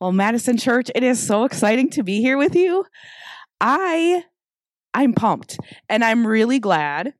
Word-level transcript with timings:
Well, 0.00 0.12
Madison 0.12 0.56
Church, 0.56 0.90
it 0.94 1.02
is 1.02 1.24
so 1.24 1.44
exciting 1.44 1.90
to 1.90 2.04
be 2.04 2.20
here 2.20 2.38
with 2.38 2.54
you. 2.54 2.84
I 3.60 4.24
I'm 4.94 5.12
pumped 5.12 5.58
and 5.88 6.04
I'm 6.04 6.26
really 6.26 6.58
glad. 6.58 7.14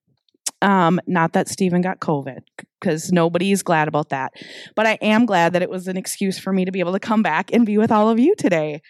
Um, 0.61 1.01
not 1.07 1.35
that 1.35 1.49
Stephen 1.49 1.83
got 1.83 2.01
COVID, 2.01 2.41
because 2.81 3.13
nobody's 3.13 3.63
glad 3.63 3.87
about 3.87 4.09
that. 4.09 4.33
But 4.75 4.87
I 4.87 4.99
am 5.01 5.25
glad 5.27 5.53
that 5.53 5.63
it 5.63 5.71
was 5.71 5.87
an 5.87 5.97
excuse 5.97 6.39
for 6.39 6.53
me 6.53 6.65
to 6.65 6.73
be 6.73 6.81
able 6.81 6.93
to 6.93 7.01
come 7.01 7.23
back 7.23 7.53
and 7.53 7.65
be 7.65 7.79
with 7.79 7.93
all 7.93 8.09
of 8.09 8.19
you 8.19 8.35
today. 8.37 8.83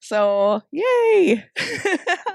So, 0.00 0.62
yay! 0.70 1.44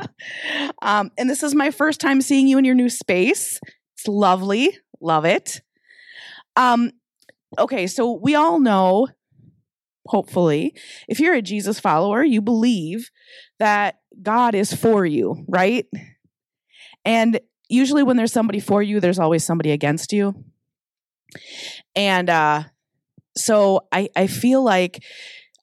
um, 0.82 1.12
and 1.18 1.30
this 1.30 1.44
is 1.44 1.56
my 1.56 1.72
first 1.72 2.02
time 2.02 2.22
seeing 2.22 2.48
you 2.48 2.58
in 2.58 2.66
your 2.66 2.76
new 2.76 2.90
space. 2.90 3.60
It's 3.96 4.08
lovely, 4.08 4.78
love 5.00 5.24
it. 5.24 5.62
Um, 6.58 6.92
okay, 7.58 7.88
so 7.88 8.12
we 8.12 8.36
all 8.36 8.60
know, 8.60 9.08
hopefully, 10.06 10.74
if 11.08 11.20
you're 11.20 11.36
a 11.36 11.42
Jesus 11.42 11.80
follower, 11.80 12.24
you 12.24 12.42
believe 12.42 13.10
that 13.60 14.00
God 14.22 14.56
is 14.56 14.74
for 14.74 15.06
you, 15.06 15.46
right? 15.48 15.86
And 17.06 17.40
usually 17.70 18.04
when 18.04 18.18
there's 18.18 18.34
somebody 18.34 18.60
for 18.60 18.84
you, 18.84 19.00
there's 19.00 19.20
always 19.20 19.44
somebody 19.44 19.72
against 19.72 20.14
you. 20.14 20.44
And 21.96 22.30
uh, 22.30 22.64
so 23.36 23.88
I, 23.92 24.10
I 24.16 24.28
feel 24.28 24.64
like 24.64 25.04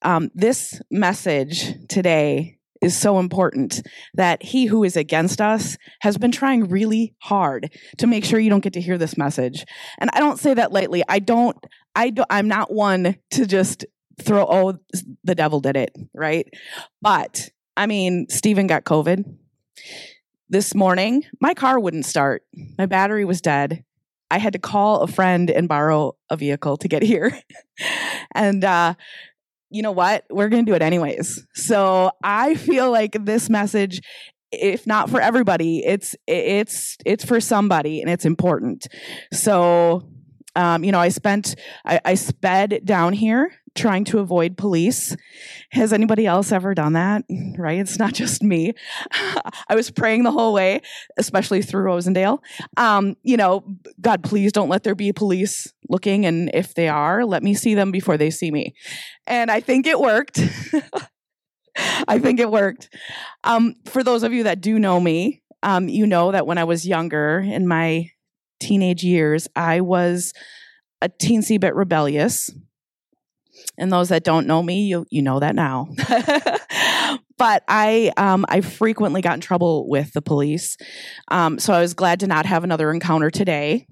um, 0.03 0.31
this 0.35 0.81
message 0.91 1.75
today 1.89 2.59
is 2.81 2.97
so 2.97 3.19
important 3.19 3.83
that 4.15 4.43
he 4.43 4.67
who 4.67 4.85
is 4.85 4.97
against 4.97 5.41
us 5.41 5.77
has 6.01 6.17
been 6.17 6.31
trying 6.31 6.69
really 6.69 7.15
hard 7.19 7.73
to 7.99 8.07
make 8.07 8.25
sure 8.25 8.39
you 8.39 8.51
don't 8.51 8.63
get 8.63 8.75
to 8.75 8.81
hear 8.81 8.97
this 8.97 9.19
message. 9.19 9.65
And 9.99 10.11
I 10.13 10.21
don't 10.21 10.39
say 10.39 10.55
that 10.55 10.73
lightly. 10.73 11.03
I 11.09 11.19
don't, 11.19 11.57
I 11.95 12.11
don't, 12.11 12.29
I'm 12.31 12.47
not 12.47 12.73
one 12.73 13.17
to 13.33 13.47
just 13.47 13.85
throw, 14.21 14.47
oh, 14.49 14.79
the 15.25 15.35
devil 15.35 15.61
did 15.61 15.77
it, 15.77 15.97
right? 16.15 16.47
But 17.01 17.51
I 17.77 17.87
mean, 17.87 18.27
Stephen 18.29 18.67
got 18.67 18.85
COVID 18.85 19.25
this 20.49 20.75
morning, 20.75 21.25
my 21.41 21.55
car 21.55 21.79
wouldn't 21.79 22.07
start. 22.07 22.43
My 22.79 22.87
battery 22.87 23.25
was 23.25 23.41
dead. 23.41 23.85
I 24.31 24.39
had 24.39 24.53
to 24.55 24.59
call 24.59 25.03
a 25.03 25.07
friend 25.07 25.51
and 25.51 25.69
borrow 25.69 26.17
a 26.31 26.37
vehicle 26.37 26.77
to 26.79 26.89
get 26.89 27.03
here. 27.03 27.39
and 28.35 28.65
uh, 28.65 28.95
you 29.71 29.83
know 29.83 29.93
what? 29.93 30.25
We're 30.31 30.49
going 30.49 30.65
to 30.65 30.71
do 30.71 30.75
it 30.75 30.83
anyways. 30.83 31.47
So 31.55 32.11
I 32.23 32.55
feel 32.55 32.91
like 32.91 33.17
this 33.25 33.49
message 33.49 34.01
if 34.51 34.87
not 34.87 35.11
for 35.11 35.21
everybody 35.21 35.85
it's 35.85 36.17
it's 36.27 36.97
it's 37.05 37.23
for 37.23 37.39
somebody 37.39 38.01
and 38.01 38.11
it's 38.11 38.25
important 38.25 38.89
so 39.31 40.09
um, 40.57 40.83
you 40.83 40.91
know 40.91 40.99
i 40.99 41.11
spent 41.11 41.55
I, 41.85 42.01
I 42.03 42.15
sped 42.15 42.81
down 42.83 43.13
here 43.13 43.53
trying 43.79 44.05
to 44.05 44.19
avoid 44.19 44.57
police. 44.57 45.17
Has 45.71 45.93
anybody 45.93 46.27
else 46.27 46.53
ever 46.53 46.75
done 46.75 46.95
that? 46.95 47.25
Right? 47.57 47.79
It's 47.79 47.99
not 47.99 48.13
just 48.13 48.43
me. 48.43 48.75
I 49.69 49.75
was 49.75 49.91
praying 49.91 50.25
the 50.25 50.33
whole 50.33 50.53
way, 50.53 50.83
especially 51.17 51.63
through 51.63 51.85
Rosendale. 51.85 52.41
Um, 52.77 53.17
you 53.23 53.37
know, 53.37 53.65
God, 54.01 54.25
please 54.25 54.53
don't 54.53 54.69
let 54.69 54.83
there 54.83 54.95
be 54.95 55.13
police 55.13 55.73
looking. 55.89 56.27
And 56.27 56.51
if 56.53 56.75
they 56.75 56.89
are, 56.89 57.25
let 57.25 57.43
me 57.43 57.55
see 57.55 57.75
them 57.75 57.93
before 57.93 58.17
they 58.17 58.31
see 58.31 58.51
me. 58.51 58.75
And 59.27 59.51
I 59.51 59.61
think 59.61 59.87
it 59.87 59.99
worked. 59.99 60.41
I 62.09 62.19
think 62.19 62.41
it 62.41 62.51
worked. 62.51 62.93
Um, 63.45 63.77
for 63.85 64.03
those 64.03 64.25
of 64.25 64.33
you 64.33 64.43
that 64.45 64.61
do 64.61 64.79
know 64.79 64.99
me, 64.99 65.43
um, 65.63 65.89
you 65.89 66.07
know 66.07 66.33
that 66.33 66.47
when 66.47 66.59
I 66.59 66.65
was 66.65 66.87
younger 66.87 67.39
in 67.39 67.69
my 67.69 68.11
teenage 68.61 69.05
years, 69.05 69.47
I 69.55 69.81
was 69.81 70.33
a 71.01 71.09
teensy 71.09 71.61
bit 71.61 71.75
rebellious. 71.75 72.51
And 73.79 73.93
those 73.93 74.09
that 74.09 74.25
don't 74.25 74.47
know 74.47 74.63
me, 74.63 74.83
you 74.83 75.07
you 75.11 75.23
know 75.23 75.41
that 75.41 75.55
now. 75.55 75.89
but 77.39 77.63
I 77.69 78.13
um, 78.17 78.45
I 78.49 78.61
frequently 78.61 79.23
got 79.23 79.35
in 79.35 79.41
trouble 79.41 79.89
with 79.89 80.13
the 80.13 80.21
police, 80.21 80.77
um, 81.29 81.59
so 81.59 81.73
I 81.73 81.81
was 81.81 81.95
glad 81.95 82.21
to 82.21 82.27
not 82.27 82.45
have 82.47 82.65
another 82.65 82.91
encounter 82.91 83.31
today. 83.31 83.87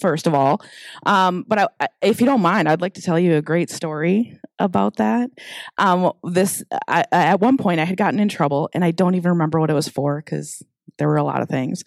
First 0.00 0.26
of 0.26 0.34
all, 0.34 0.60
um, 1.06 1.44
but 1.48 1.72
I, 1.80 1.88
if 2.02 2.20
you 2.20 2.26
don't 2.26 2.42
mind, 2.42 2.68
I'd 2.68 2.82
like 2.82 2.94
to 2.94 3.02
tell 3.02 3.18
you 3.18 3.36
a 3.36 3.42
great 3.42 3.70
story 3.70 4.38
about 4.58 4.96
that. 4.96 5.30
Um, 5.78 6.12
this 6.22 6.62
I, 6.86 7.04
at 7.10 7.40
one 7.40 7.56
point 7.56 7.80
I 7.80 7.84
had 7.84 7.96
gotten 7.96 8.20
in 8.20 8.28
trouble, 8.28 8.68
and 8.74 8.84
I 8.84 8.90
don't 8.90 9.14
even 9.14 9.30
remember 9.30 9.58
what 9.58 9.70
it 9.70 9.74
was 9.74 9.88
for 9.88 10.22
because 10.24 10.62
there 10.98 11.08
were 11.08 11.16
a 11.16 11.24
lot 11.24 11.42
of 11.42 11.48
things. 11.48 11.84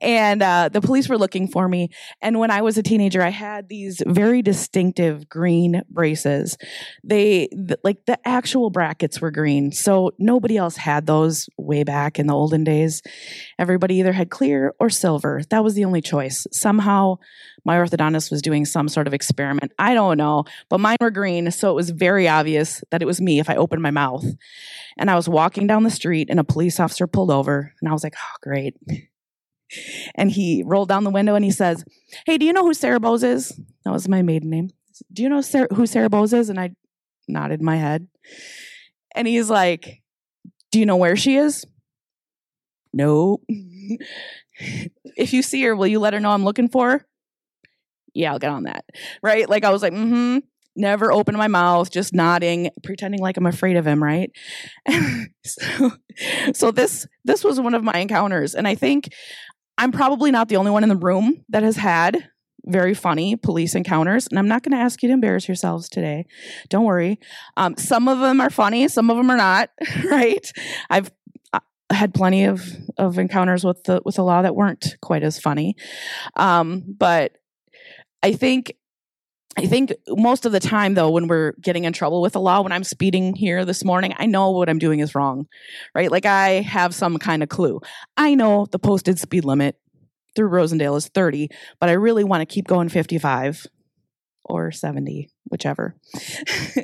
And 0.00 0.42
uh, 0.42 0.68
the 0.70 0.80
police 0.80 1.08
were 1.08 1.18
looking 1.18 1.48
for 1.48 1.68
me. 1.68 1.90
And 2.20 2.38
when 2.38 2.50
I 2.50 2.62
was 2.62 2.78
a 2.78 2.82
teenager, 2.82 3.22
I 3.22 3.30
had 3.30 3.68
these 3.68 4.02
very 4.06 4.42
distinctive 4.42 5.28
green 5.28 5.82
braces. 5.90 6.56
They, 7.04 7.48
th- 7.48 7.80
like, 7.84 8.04
the 8.06 8.18
actual 8.26 8.70
brackets 8.70 9.20
were 9.20 9.30
green. 9.30 9.72
So 9.72 10.12
nobody 10.18 10.56
else 10.56 10.76
had 10.76 11.06
those 11.06 11.48
way 11.56 11.84
back 11.84 12.18
in 12.18 12.26
the 12.26 12.34
olden 12.34 12.64
days. 12.64 13.02
Everybody 13.58 13.96
either 13.96 14.12
had 14.12 14.30
clear 14.30 14.74
or 14.78 14.90
silver. 14.90 15.42
That 15.50 15.64
was 15.64 15.74
the 15.74 15.84
only 15.84 16.00
choice. 16.00 16.46
Somehow, 16.52 17.16
my 17.64 17.76
orthodontist 17.76 18.30
was 18.30 18.40
doing 18.40 18.64
some 18.64 18.88
sort 18.88 19.06
of 19.06 19.14
experiment. 19.14 19.72
I 19.78 19.94
don't 19.94 20.16
know, 20.16 20.44
but 20.68 20.80
mine 20.80 20.96
were 21.00 21.10
green. 21.10 21.50
So 21.50 21.70
it 21.70 21.74
was 21.74 21.90
very 21.90 22.28
obvious 22.28 22.82
that 22.90 23.02
it 23.02 23.06
was 23.06 23.20
me 23.20 23.40
if 23.40 23.50
I 23.50 23.56
opened 23.56 23.82
my 23.82 23.90
mouth. 23.90 24.24
And 24.96 25.10
I 25.10 25.14
was 25.14 25.28
walking 25.28 25.66
down 25.66 25.84
the 25.84 25.90
street 25.90 26.28
and 26.30 26.40
a 26.40 26.44
police 26.44 26.80
officer 26.80 27.06
pulled 27.06 27.30
over 27.30 27.72
and 27.80 27.88
I 27.88 27.92
was 27.92 28.02
like, 28.02 28.14
oh, 28.16 28.37
great. 28.40 28.76
And 30.14 30.30
he 30.30 30.62
rolled 30.64 30.88
down 30.88 31.04
the 31.04 31.10
window 31.10 31.34
and 31.34 31.44
he 31.44 31.50
says, 31.50 31.84
Hey, 32.26 32.38
do 32.38 32.46
you 32.46 32.52
know 32.52 32.64
who 32.64 32.74
Sarah 32.74 33.00
Bose 33.00 33.22
is? 33.22 33.60
That 33.84 33.92
was 33.92 34.08
my 34.08 34.22
maiden 34.22 34.50
name. 34.50 34.70
Do 35.12 35.22
you 35.22 35.28
know 35.28 35.40
Sarah, 35.40 35.68
who 35.74 35.86
Sarah 35.86 36.08
Bose 36.08 36.32
is? 36.32 36.48
And 36.48 36.58
I 36.58 36.70
nodded 37.28 37.62
my 37.62 37.76
head. 37.76 38.08
And 39.14 39.28
he's 39.28 39.50
like, 39.50 40.02
Do 40.72 40.80
you 40.80 40.86
know 40.86 40.96
where 40.96 41.16
she 41.16 41.36
is? 41.36 41.64
No. 42.92 43.40
if 43.48 45.32
you 45.32 45.42
see 45.42 45.62
her, 45.62 45.76
will 45.76 45.86
you 45.86 46.00
let 46.00 46.14
her 46.14 46.20
know 46.20 46.30
I'm 46.30 46.44
looking 46.44 46.68
for 46.68 46.90
her? 46.90 47.06
Yeah, 48.14 48.32
I'll 48.32 48.38
get 48.38 48.50
on 48.50 48.64
that. 48.64 48.84
Right? 49.22 49.48
Like 49.48 49.64
I 49.64 49.70
was 49.70 49.82
like, 49.82 49.92
mm 49.92 50.08
hmm 50.08 50.38
never 50.78 51.12
open 51.12 51.36
my 51.36 51.48
mouth, 51.48 51.90
just 51.90 52.14
nodding, 52.14 52.70
pretending 52.82 53.20
like 53.20 53.36
I'm 53.36 53.46
afraid 53.46 53.76
of 53.76 53.86
him, 53.86 54.02
right? 54.02 54.30
so, 55.44 55.90
so 56.54 56.70
this 56.70 57.06
this 57.24 57.44
was 57.44 57.60
one 57.60 57.74
of 57.74 57.82
my 57.82 57.98
encounters, 57.98 58.54
and 58.54 58.66
I 58.66 58.74
think 58.74 59.12
I'm 59.76 59.92
probably 59.92 60.30
not 60.30 60.48
the 60.48 60.56
only 60.56 60.70
one 60.70 60.82
in 60.82 60.88
the 60.88 60.96
room 60.96 61.44
that 61.48 61.62
has 61.62 61.76
had 61.76 62.28
very 62.68 62.94
funny 62.94 63.36
police 63.36 63.74
encounters. 63.74 64.26
And 64.26 64.38
I'm 64.38 64.48
not 64.48 64.62
going 64.62 64.72
to 64.72 64.82
ask 64.82 65.02
you 65.02 65.08
to 65.08 65.12
embarrass 65.14 65.48
yourselves 65.48 65.88
today. 65.88 66.26
Don't 66.68 66.84
worry. 66.84 67.18
Um, 67.56 67.76
some 67.76 68.08
of 68.08 68.18
them 68.18 68.40
are 68.40 68.50
funny, 68.50 68.88
some 68.88 69.10
of 69.10 69.16
them 69.16 69.30
are 69.30 69.36
not. 69.36 69.70
Right? 70.04 70.50
I've 70.90 71.10
uh, 71.52 71.60
had 71.90 72.14
plenty 72.14 72.44
of 72.44 72.62
of 72.96 73.18
encounters 73.18 73.64
with 73.64 73.82
the 73.84 74.00
with 74.04 74.16
the 74.16 74.22
law 74.22 74.42
that 74.42 74.54
weren't 74.54 74.96
quite 75.02 75.22
as 75.22 75.38
funny, 75.38 75.76
um, 76.36 76.84
but 76.86 77.32
I 78.22 78.32
think 78.32 78.74
I 79.58 79.66
think 79.66 79.92
most 80.06 80.46
of 80.46 80.52
the 80.52 80.60
time, 80.60 80.94
though, 80.94 81.10
when 81.10 81.26
we're 81.26 81.52
getting 81.60 81.82
in 81.82 81.92
trouble 81.92 82.22
with 82.22 82.34
the 82.34 82.40
law, 82.40 82.60
when 82.60 82.70
I'm 82.70 82.84
speeding 82.84 83.34
here 83.34 83.64
this 83.64 83.84
morning, 83.84 84.14
I 84.16 84.26
know 84.26 84.52
what 84.52 84.68
I'm 84.68 84.78
doing 84.78 85.00
is 85.00 85.16
wrong, 85.16 85.48
right? 85.96 86.12
Like 86.12 86.26
I 86.26 86.60
have 86.60 86.94
some 86.94 87.18
kind 87.18 87.42
of 87.42 87.48
clue. 87.48 87.80
I 88.16 88.36
know 88.36 88.66
the 88.70 88.78
posted 88.78 89.18
speed 89.18 89.44
limit 89.44 89.74
through 90.36 90.50
Rosendale 90.50 90.96
is 90.96 91.08
30, 91.08 91.48
but 91.80 91.88
I 91.88 91.94
really 91.94 92.22
want 92.22 92.40
to 92.40 92.46
keep 92.46 92.68
going 92.68 92.88
55 92.88 93.66
or 94.44 94.70
70, 94.70 95.28
whichever. 95.46 95.96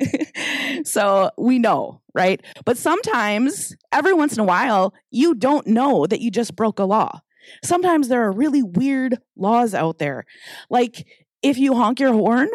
so 0.83 1.31
we 1.37 1.59
know, 1.59 2.01
right? 2.13 2.43
But 2.65 2.77
sometimes, 2.77 3.73
every 3.93 4.13
once 4.13 4.33
in 4.33 4.41
a 4.41 4.43
while, 4.43 4.93
you 5.11 5.33
don't 5.33 5.65
know 5.65 6.07
that 6.07 6.19
you 6.19 6.29
just 6.29 6.57
broke 6.57 6.79
a 6.79 6.83
law. 6.83 7.21
Sometimes 7.63 8.09
there 8.09 8.23
are 8.23 8.33
really 8.33 8.63
weird 8.63 9.17
laws 9.37 9.73
out 9.73 9.97
there. 9.97 10.25
Like 10.69 11.05
if 11.45 11.59
you 11.59 11.75
honk 11.75 11.99
your 11.99 12.11
horn, 12.11 12.49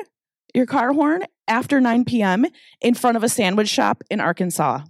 your 0.54 0.66
car 0.66 0.92
horn 0.92 1.24
after 1.48 1.80
9 1.80 2.04
p.m. 2.04 2.46
in 2.80 2.94
front 2.94 3.16
of 3.16 3.24
a 3.24 3.28
sandwich 3.28 3.68
shop 3.68 4.02
in 4.10 4.20
Arkansas. 4.20 4.80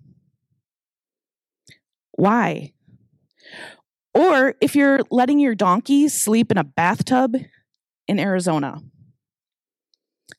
Why? 2.13 2.73
Or 4.15 4.55
if 4.61 4.75
you're 4.75 5.01
letting 5.11 5.39
your 5.39 5.55
donkey 5.55 6.09
sleep 6.09 6.51
in 6.51 6.59
a 6.59 6.65
bathtub 6.65 7.37
in 8.09 8.19
Arizona. 8.19 8.83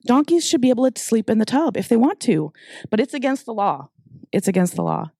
Donkeys 0.05 0.45
should 0.45 0.61
be 0.61 0.69
able 0.69 0.89
to 0.89 1.01
sleep 1.01 1.29
in 1.29 1.37
the 1.37 1.45
tub 1.45 1.77
if 1.77 1.87
they 1.87 1.95
want 1.95 2.19
to, 2.21 2.51
but 2.89 2.99
it's 2.99 3.13
against 3.13 3.45
the 3.45 3.53
law. 3.53 3.89
It's 4.31 4.47
against 4.47 4.75
the 4.75 4.83
law. 4.83 5.11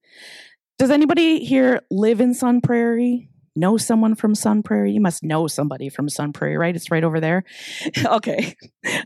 Does 0.78 0.90
anybody 0.90 1.44
here 1.44 1.80
live 1.90 2.20
in 2.20 2.34
Sun 2.34 2.60
Prairie? 2.60 3.30
Know 3.54 3.76
someone 3.76 4.14
from 4.14 4.34
Sun 4.34 4.62
Prairie? 4.62 4.92
You 4.92 5.00
must 5.00 5.22
know 5.22 5.46
somebody 5.46 5.88
from 5.88 6.08
Sun 6.08 6.32
Prairie, 6.32 6.56
right? 6.56 6.74
It's 6.74 6.90
right 6.90 7.04
over 7.04 7.20
there. 7.20 7.44
okay. 8.04 8.56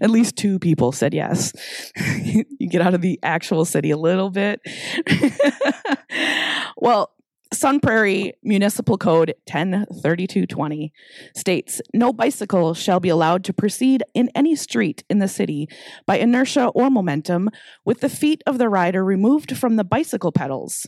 At 0.01 0.11
least 0.11 0.37
two 0.37 0.59
people 0.59 0.93
said 0.93 1.15
yes. 1.15 1.53
you 2.25 2.69
get 2.69 2.83
out 2.83 2.95
of 2.95 3.01
the 3.01 3.19
actual 3.23 3.65
city 3.65 3.91
a 3.91 3.97
little 3.97 4.31
bit. 4.31 4.61
well, 6.77 7.13
Sun 7.53 7.81
Prairie 7.81 8.33
Municipal 8.43 8.99
Code 8.99 9.35
103220 9.47 10.93
states 11.35 11.81
no 11.95 12.13
bicycle 12.13 12.75
shall 12.75 12.99
be 12.99 13.09
allowed 13.09 13.45
to 13.45 13.53
proceed 13.53 14.03
in 14.15 14.31
any 14.35 14.57
street 14.57 15.05
in 15.09 15.21
the 15.21 15.29
city 15.29 15.69
by 16.07 16.19
inertia 16.19 16.67
or 16.69 16.91
momentum 16.91 17.49
with 17.85 18.01
the 18.01 18.09
feet 18.09 18.43
of 18.47 18.59
the 18.59 18.69
rider 18.69 19.05
removed 19.05 19.57
from 19.57 19.77
the 19.77 19.85
bicycle 19.85 20.33
pedals. 20.33 20.87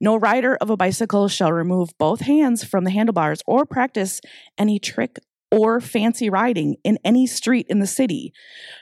No 0.00 0.16
rider 0.16 0.56
of 0.56 0.70
a 0.70 0.76
bicycle 0.76 1.28
shall 1.28 1.52
remove 1.52 1.90
both 1.98 2.20
hands 2.20 2.64
from 2.64 2.84
the 2.84 2.90
handlebars 2.90 3.42
or 3.46 3.66
practice 3.66 4.20
any 4.58 4.78
trick 4.78 5.18
or 5.50 5.80
fancy 5.80 6.30
riding 6.30 6.76
in 6.82 6.98
any 7.04 7.26
street 7.26 7.66
in 7.68 7.78
the 7.78 7.86
city, 7.86 8.32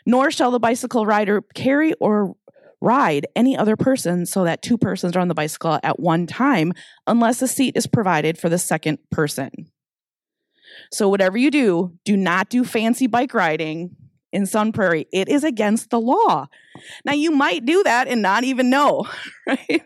nor 0.07 0.31
shall 0.31 0.51
the 0.51 0.61
bicycle 0.61 1.05
rider 1.05 1.43
carry 1.55 1.93
or 1.95 2.37
ride 2.81 3.27
any 3.37 3.57
other 3.57 3.77
person 3.77 4.25
so 4.25 4.45
that 4.45 4.63
two 4.63 4.79
persons 4.79 5.17
are 5.17 5.21
on 5.21 5.29
the 5.29 5.35
bicycle 5.35 5.79
at 5.83 6.01
one 6.01 6.27
time 6.27 6.73
unless 7.07 7.43
a 7.43 7.49
seat 7.49 7.77
is 7.77 7.87
provided 7.87 8.39
for 8.39 8.49
the 8.49 8.59
second 8.59 8.99
person. 9.11 9.51
So, 10.93 11.09
whatever 11.09 11.37
you 11.37 11.51
do, 11.51 11.93
do 12.05 12.17
not 12.17 12.49
do 12.49 12.65
fancy 12.65 13.07
bike 13.07 13.35
riding 13.35 13.97
in 14.33 14.47
Sun 14.47 14.73
Prairie. 14.73 15.07
It 15.13 15.29
is 15.29 15.45
against 15.45 15.91
the 15.91 16.01
law. 16.01 16.47
Now, 17.05 17.13
you 17.13 17.33
might 17.33 17.65
do 17.65 17.83
that 17.83 18.09
and 18.09 18.23
not 18.23 18.45
even 18.45 18.71
know, 18.71 19.09
right? 19.47 19.83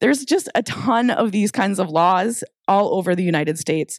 There's 0.00 0.24
just 0.24 0.48
a 0.54 0.62
ton 0.62 1.10
of 1.10 1.32
these 1.32 1.50
kinds 1.50 1.78
of 1.78 1.88
laws 1.88 2.44
all 2.66 2.94
over 2.94 3.14
the 3.14 3.24
United 3.24 3.58
States. 3.58 3.98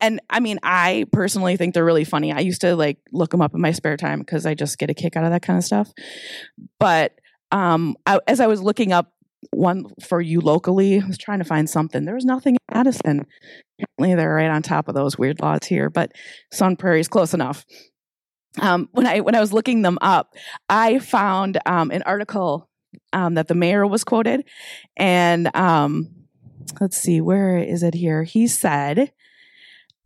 And 0.00 0.20
I 0.28 0.40
mean, 0.40 0.58
I 0.62 1.06
personally 1.12 1.56
think 1.56 1.74
they're 1.74 1.84
really 1.84 2.04
funny. 2.04 2.32
I 2.32 2.40
used 2.40 2.60
to 2.60 2.76
like 2.76 2.98
look 3.12 3.30
them 3.30 3.40
up 3.40 3.54
in 3.54 3.60
my 3.60 3.72
spare 3.72 3.96
time 3.96 4.20
because 4.20 4.46
I 4.46 4.54
just 4.54 4.78
get 4.78 4.90
a 4.90 4.94
kick 4.94 5.16
out 5.16 5.24
of 5.24 5.30
that 5.30 5.42
kind 5.42 5.58
of 5.58 5.64
stuff. 5.64 5.90
But 6.78 7.12
um, 7.50 7.96
I, 8.06 8.20
as 8.26 8.40
I 8.40 8.46
was 8.46 8.62
looking 8.62 8.92
up 8.92 9.12
one 9.52 9.86
for 10.02 10.20
you 10.20 10.40
locally, 10.40 11.00
I 11.00 11.06
was 11.06 11.18
trying 11.18 11.38
to 11.38 11.44
find 11.44 11.68
something. 11.68 12.04
There 12.04 12.14
was 12.14 12.24
nothing 12.24 12.54
in 12.56 12.76
Madison. 12.76 13.26
Apparently, 13.80 14.14
they're 14.14 14.34
right 14.34 14.50
on 14.50 14.62
top 14.62 14.88
of 14.88 14.94
those 14.94 15.18
weird 15.18 15.40
laws 15.40 15.60
here, 15.64 15.90
but 15.90 16.12
Sun 16.52 16.76
Prairie 16.76 17.00
is 17.00 17.08
close 17.08 17.34
enough. 17.34 17.64
Um, 18.60 18.88
when 18.92 19.06
I 19.06 19.20
when 19.20 19.34
I 19.34 19.40
was 19.40 19.52
looking 19.52 19.82
them 19.82 19.98
up, 20.00 20.34
I 20.68 20.98
found 20.98 21.58
um, 21.66 21.90
an 21.90 22.02
article 22.02 22.68
um, 23.12 23.34
that 23.34 23.48
the 23.48 23.54
mayor 23.54 23.86
was 23.86 24.04
quoted, 24.04 24.44
and 24.96 25.54
um, 25.56 26.08
let's 26.80 26.96
see, 26.96 27.20
where 27.20 27.58
is 27.58 27.82
it 27.82 27.94
here? 27.94 28.22
He 28.22 28.46
said, 28.46 29.12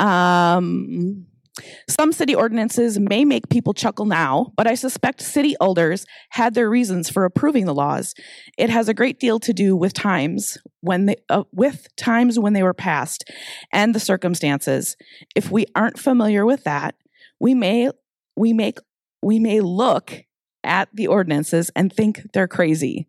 um, 0.01 1.27
some 1.89 2.13
city 2.13 2.35
ordinances 2.35 2.99
may 2.99 3.25
make 3.25 3.49
people 3.49 3.75
chuckle 3.75 4.07
now, 4.07 4.53
but 4.57 4.67
I 4.67 4.75
suspect 4.75 5.21
city 5.21 5.55
elders 5.61 6.05
had 6.31 6.55
their 6.55 6.69
reasons 6.69 7.09
for 7.09 7.25
approving 7.25 7.67
the 7.67 7.75
laws. 7.75 8.15
It 8.59 8.71
has 8.71 8.89
a 8.89 8.95
great 8.95 9.21
deal 9.21 9.39
to 9.41 9.53
do 9.53 9.77
with 9.77 9.93
times 9.93 10.59
when 10.81 11.07
they, 11.07 11.17
uh, 11.29 11.45
with 11.53 11.87
times 11.97 12.41
when 12.41 12.55
they 12.55 12.65
were 12.65 12.75
passed 12.75 13.31
and 13.73 13.95
the 13.95 14.01
circumstances. 14.01 14.97
If 15.37 15.51
we 15.51 15.67
aren't 15.77 15.99
familiar 15.99 16.45
with 16.45 16.65
that, 16.65 16.97
we 17.39 17.55
may 17.55 17.91
we 18.37 18.53
make 18.53 18.79
we 19.23 19.39
may 19.39 19.61
look 19.61 20.25
at 20.65 20.89
the 20.93 21.07
ordinances 21.07 21.71
and 21.77 21.93
think 21.93 22.23
they're 22.33 22.49
crazy 22.49 23.07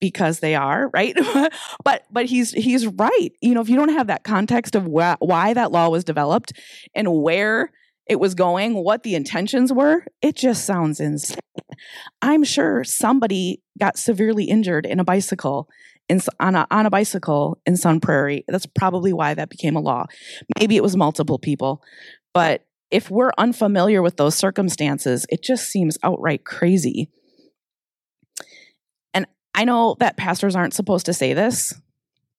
because 0.00 0.40
they 0.40 0.54
are 0.54 0.90
right? 0.92 1.16
But 1.84 2.04
but 2.10 2.26
he's 2.26 2.52
he's 2.52 2.86
right. 2.86 3.30
You 3.40 3.54
know 3.54 3.60
if 3.60 3.68
you 3.68 3.76
don't 3.76 3.92
have 3.92 4.06
that 4.06 4.24
context 4.24 4.74
of 4.74 4.84
wh- 4.84 5.20
why 5.20 5.54
that 5.54 5.72
law 5.72 5.88
was 5.88 6.04
developed 6.04 6.52
and 6.94 7.22
where 7.22 7.70
it 8.06 8.20
was 8.20 8.34
going 8.34 8.74
what 8.74 9.02
the 9.02 9.14
intentions 9.14 9.72
were 9.72 10.04
it 10.22 10.36
just 10.36 10.64
sounds 10.64 11.00
insane. 11.00 11.38
I'm 12.22 12.44
sure 12.44 12.84
somebody 12.84 13.62
got 13.78 13.98
severely 13.98 14.44
injured 14.44 14.86
in 14.86 15.00
a 15.00 15.04
bicycle 15.04 15.68
in, 16.08 16.20
on, 16.38 16.54
a, 16.54 16.66
on 16.70 16.84
a 16.86 16.90
bicycle 16.90 17.58
in 17.64 17.76
sun 17.76 17.98
prairie. 17.98 18.44
That's 18.46 18.66
probably 18.66 19.12
why 19.12 19.34
that 19.34 19.48
became 19.48 19.74
a 19.74 19.80
law. 19.80 20.04
Maybe 20.58 20.76
it 20.76 20.82
was 20.82 20.96
multiple 20.96 21.38
people 21.38 21.82
but 22.34 22.62
if 22.90 23.10
we're 23.10 23.32
unfamiliar 23.38 24.02
with 24.02 24.16
those 24.16 24.34
circumstances 24.36 25.26
it 25.28 25.42
just 25.42 25.68
seems 25.68 25.98
outright 26.02 26.44
crazy 26.44 27.10
And 29.12 29.26
I 29.54 29.64
know 29.64 29.96
that 30.00 30.16
pastors 30.16 30.56
aren't 30.56 30.74
supposed 30.74 31.06
to 31.06 31.12
say 31.12 31.32
this, 31.34 31.74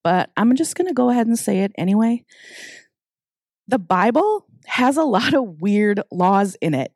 but 0.04 0.30
I'm 0.38 0.56
just 0.56 0.76
going 0.76 0.88
to 0.88 0.94
go 0.94 1.10
ahead 1.10 1.28
and 1.28 1.38
say 1.38 1.60
it 1.60 1.72
anyway. 1.78 2.24
The 3.68 3.80
Bible 3.80 4.46
has 4.68 4.98
a 4.98 5.04
lot 5.04 5.34
of 5.34 5.62
weird 5.62 6.02
laws 6.12 6.56
in 6.62 6.74
it, 6.74 6.92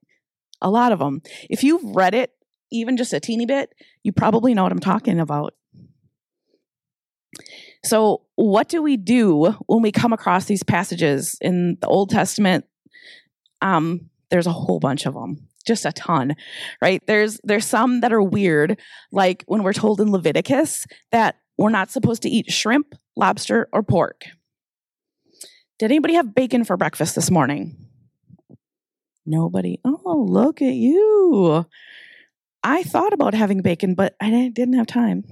a 0.61 0.69
lot 0.69 0.91
of 0.91 0.99
them. 0.99 1.21
If 1.49 1.63
you've 1.63 1.83
read 1.83 2.13
it 2.13 2.31
even 2.71 2.97
just 2.97 3.13
a 3.13 3.19
teeny 3.19 3.45
bit, 3.45 3.73
you 4.03 4.11
probably 4.11 4.53
know 4.53 4.63
what 4.63 4.71
I'm 4.71 4.79
talking 4.79 5.19
about. 5.19 5.53
So, 7.83 8.23
what 8.35 8.67
do 8.67 8.81
we 8.81 8.97
do 8.97 9.51
when 9.67 9.81
we 9.81 9.91
come 9.91 10.13
across 10.13 10.45
these 10.45 10.63
passages 10.63 11.37
in 11.41 11.77
the 11.81 11.87
Old 11.87 12.09
Testament? 12.09 12.65
Um, 13.61 14.09
there's 14.29 14.47
a 14.47 14.51
whole 14.51 14.79
bunch 14.79 15.05
of 15.05 15.13
them 15.13 15.49
just 15.69 15.85
a 15.85 15.91
ton, 15.91 16.35
right? 16.81 17.01
There's 17.05 17.39
there's 17.43 17.65
some 17.65 18.01
that 18.01 18.11
are 18.11 18.23
weird, 18.23 18.79
like 19.11 19.43
when 19.47 19.63
we're 19.63 19.73
told 19.73 20.01
in 20.01 20.11
Leviticus 20.11 20.87
that 21.11 21.35
we're 21.57 21.69
not 21.69 21.91
supposed 21.91 22.23
to 22.23 22.29
eat 22.29 22.51
shrimp, 22.51 22.95
lobster, 23.15 23.69
or 23.71 23.83
pork. 23.83 24.23
Did 25.77 25.91
anybody 25.91 26.15
have 26.15 26.33
bacon 26.35 26.63
for 26.63 26.75
breakfast 26.75 27.15
this 27.15 27.29
morning? 27.29 27.77
Nobody. 29.25 29.79
Oh, 29.85 30.25
look 30.27 30.61
at 30.61 30.73
you. 30.73 31.65
I 32.63 32.83
thought 32.83 33.13
about 33.13 33.33
having 33.33 33.61
bacon, 33.61 33.93
but 33.93 34.15
I 34.19 34.51
didn't 34.53 34.73
have 34.73 34.87
time. 34.87 35.23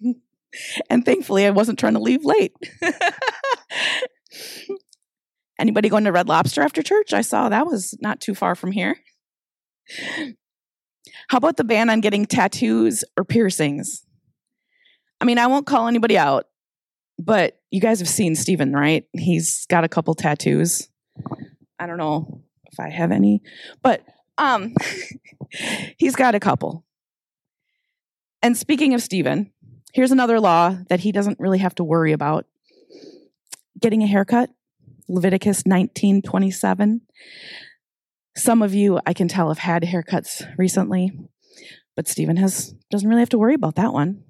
and 0.90 1.04
thankfully, 1.04 1.46
I 1.46 1.50
wasn't 1.50 1.78
trying 1.78 1.94
to 1.94 2.00
leave 2.00 2.24
late. 2.24 2.52
Anybody 5.58 5.88
going 5.88 6.04
to 6.04 6.12
Red 6.12 6.28
Lobster 6.28 6.62
after 6.62 6.82
church? 6.82 7.12
I 7.12 7.22
saw 7.22 7.48
that 7.48 7.66
was 7.66 7.96
not 8.00 8.20
too 8.20 8.34
far 8.34 8.54
from 8.54 8.72
here. 8.72 8.96
How 11.28 11.38
about 11.38 11.56
the 11.56 11.64
ban 11.64 11.90
on 11.90 12.00
getting 12.00 12.26
tattoos 12.26 13.04
or 13.16 13.24
piercings? 13.24 14.04
I 15.20 15.24
mean, 15.24 15.38
I 15.38 15.46
won't 15.46 15.66
call 15.66 15.88
anybody 15.88 16.18
out, 16.18 16.46
but 17.18 17.58
you 17.70 17.80
guys 17.80 18.00
have 18.00 18.08
seen 18.08 18.34
Steven, 18.34 18.72
right? 18.72 19.04
He's 19.12 19.66
got 19.66 19.84
a 19.84 19.88
couple 19.88 20.14
tattoos. 20.14 20.88
I 21.78 21.86
don't 21.86 21.98
know 21.98 22.42
if 22.66 22.78
I 22.78 22.90
have 22.90 23.12
any, 23.12 23.42
but 23.82 24.04
um 24.38 24.74
he's 25.98 26.16
got 26.16 26.34
a 26.34 26.40
couple. 26.40 26.84
And 28.42 28.56
speaking 28.56 28.92
of 28.94 29.02
Steven, 29.02 29.52
here's 29.92 30.12
another 30.12 30.38
law 30.38 30.76
that 30.88 31.00
he 31.00 31.12
doesn't 31.12 31.40
really 31.40 31.58
have 31.58 31.74
to 31.76 31.84
worry 31.84 32.12
about. 32.12 32.46
Getting 33.80 34.02
a 34.02 34.06
haircut, 34.06 34.50
Leviticus 35.08 35.64
19:27. 35.64 37.00
Some 38.36 38.62
of 38.62 38.74
you, 38.74 39.00
I 39.06 39.14
can 39.14 39.28
tell, 39.28 39.48
have 39.48 39.58
had 39.58 39.82
haircuts 39.82 40.46
recently, 40.58 41.12
but 41.94 42.08
Stephen 42.08 42.36
has 42.36 42.74
doesn't 42.90 43.08
really 43.08 43.20
have 43.20 43.30
to 43.30 43.38
worry 43.38 43.54
about 43.54 43.76
that 43.76 43.92
one. 43.92 44.24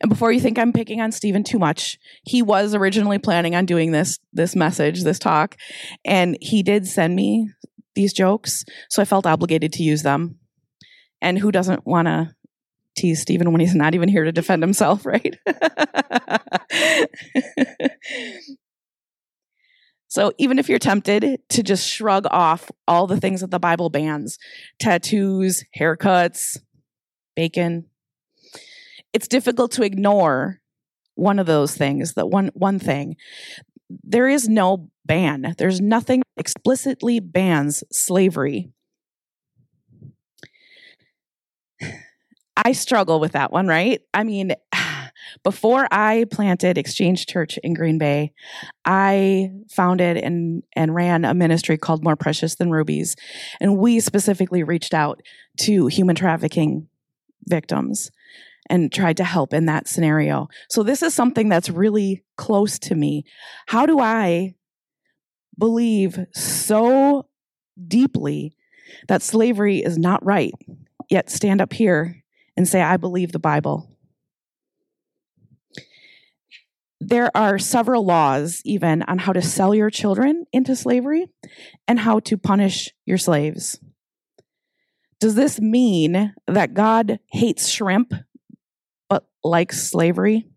And 0.00 0.10
before 0.10 0.30
you 0.30 0.40
think 0.40 0.58
I'm 0.58 0.72
picking 0.72 1.00
on 1.00 1.12
Stephen 1.12 1.42
too 1.42 1.58
much, 1.58 1.98
he 2.24 2.42
was 2.42 2.74
originally 2.74 3.18
planning 3.18 3.54
on 3.54 3.64
doing 3.64 3.92
this 3.92 4.18
this 4.32 4.56
message, 4.56 5.04
this 5.04 5.18
talk, 5.18 5.56
and 6.04 6.36
he 6.40 6.62
did 6.62 6.86
send 6.86 7.14
me 7.14 7.50
these 7.94 8.12
jokes, 8.12 8.64
so 8.90 9.02
I 9.02 9.04
felt 9.04 9.26
obligated 9.26 9.72
to 9.74 9.82
use 9.82 10.02
them. 10.02 10.38
And 11.20 11.38
who 11.38 11.50
doesn't 11.50 11.84
want 11.84 12.06
to 12.06 12.34
tease 12.96 13.20
Stephen 13.20 13.50
when 13.50 13.60
he's 13.60 13.74
not 13.74 13.94
even 13.94 14.08
here 14.08 14.24
to 14.24 14.32
defend 14.32 14.62
himself, 14.62 15.04
right? 15.06 15.36
So 20.18 20.32
even 20.36 20.58
if 20.58 20.68
you're 20.68 20.80
tempted 20.80 21.38
to 21.48 21.62
just 21.62 21.88
shrug 21.88 22.26
off 22.32 22.72
all 22.88 23.06
the 23.06 23.20
things 23.20 23.40
that 23.40 23.52
the 23.52 23.60
Bible 23.60 23.88
bans, 23.88 24.36
tattoos, 24.80 25.62
haircuts, 25.78 26.58
bacon, 27.36 27.84
it's 29.12 29.28
difficult 29.28 29.70
to 29.72 29.84
ignore 29.84 30.60
one 31.14 31.38
of 31.38 31.46
those 31.46 31.76
things, 31.76 32.14
that 32.14 32.26
one 32.30 32.50
one 32.54 32.80
thing. 32.80 33.14
There 34.02 34.26
is 34.26 34.48
no 34.48 34.90
ban. 35.06 35.54
There's 35.56 35.80
nothing 35.80 36.24
explicitly 36.36 37.20
bans 37.20 37.84
slavery. 37.92 38.72
I 42.56 42.72
struggle 42.72 43.20
with 43.20 43.32
that 43.32 43.52
one, 43.52 43.68
right? 43.68 44.00
I 44.12 44.24
mean, 44.24 44.54
before 45.42 45.88
I 45.90 46.26
planted 46.30 46.78
Exchange 46.78 47.26
Church 47.26 47.58
in 47.62 47.74
Green 47.74 47.98
Bay, 47.98 48.32
I 48.84 49.50
founded 49.70 50.16
and, 50.16 50.62
and 50.74 50.94
ran 50.94 51.24
a 51.24 51.34
ministry 51.34 51.78
called 51.78 52.04
More 52.04 52.16
Precious 52.16 52.54
Than 52.54 52.70
Rubies. 52.70 53.16
And 53.60 53.78
we 53.78 54.00
specifically 54.00 54.62
reached 54.62 54.94
out 54.94 55.22
to 55.60 55.86
human 55.86 56.16
trafficking 56.16 56.88
victims 57.46 58.10
and 58.70 58.92
tried 58.92 59.16
to 59.16 59.24
help 59.24 59.54
in 59.54 59.66
that 59.66 59.88
scenario. 59.88 60.48
So 60.68 60.82
this 60.82 61.02
is 61.02 61.14
something 61.14 61.48
that's 61.48 61.70
really 61.70 62.22
close 62.36 62.78
to 62.80 62.94
me. 62.94 63.24
How 63.66 63.86
do 63.86 63.98
I 63.98 64.54
believe 65.58 66.18
so 66.34 67.26
deeply 67.86 68.54
that 69.08 69.22
slavery 69.22 69.78
is 69.78 69.98
not 69.98 70.24
right, 70.24 70.52
yet 71.10 71.30
stand 71.30 71.60
up 71.60 71.72
here 71.72 72.22
and 72.56 72.68
say, 72.68 72.82
I 72.82 72.96
believe 72.96 73.32
the 73.32 73.38
Bible? 73.38 73.97
There 77.00 77.34
are 77.36 77.58
several 77.58 78.04
laws, 78.04 78.60
even, 78.64 79.02
on 79.04 79.18
how 79.18 79.32
to 79.32 79.42
sell 79.42 79.74
your 79.74 79.90
children 79.90 80.44
into 80.52 80.74
slavery 80.74 81.26
and 81.86 81.98
how 82.00 82.20
to 82.20 82.36
punish 82.36 82.90
your 83.06 83.18
slaves. 83.18 83.78
Does 85.20 85.34
this 85.34 85.60
mean 85.60 86.34
that 86.46 86.74
God 86.74 87.20
hates 87.30 87.68
shrimp 87.68 88.12
but 89.08 89.26
likes 89.44 89.82
slavery? 89.82 90.48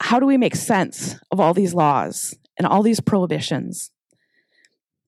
How 0.00 0.20
do 0.20 0.26
we 0.26 0.36
make 0.36 0.56
sense 0.56 1.16
of 1.30 1.40
all 1.40 1.54
these 1.54 1.74
laws 1.74 2.36
and 2.58 2.66
all 2.66 2.82
these 2.82 3.00
prohibitions? 3.00 3.90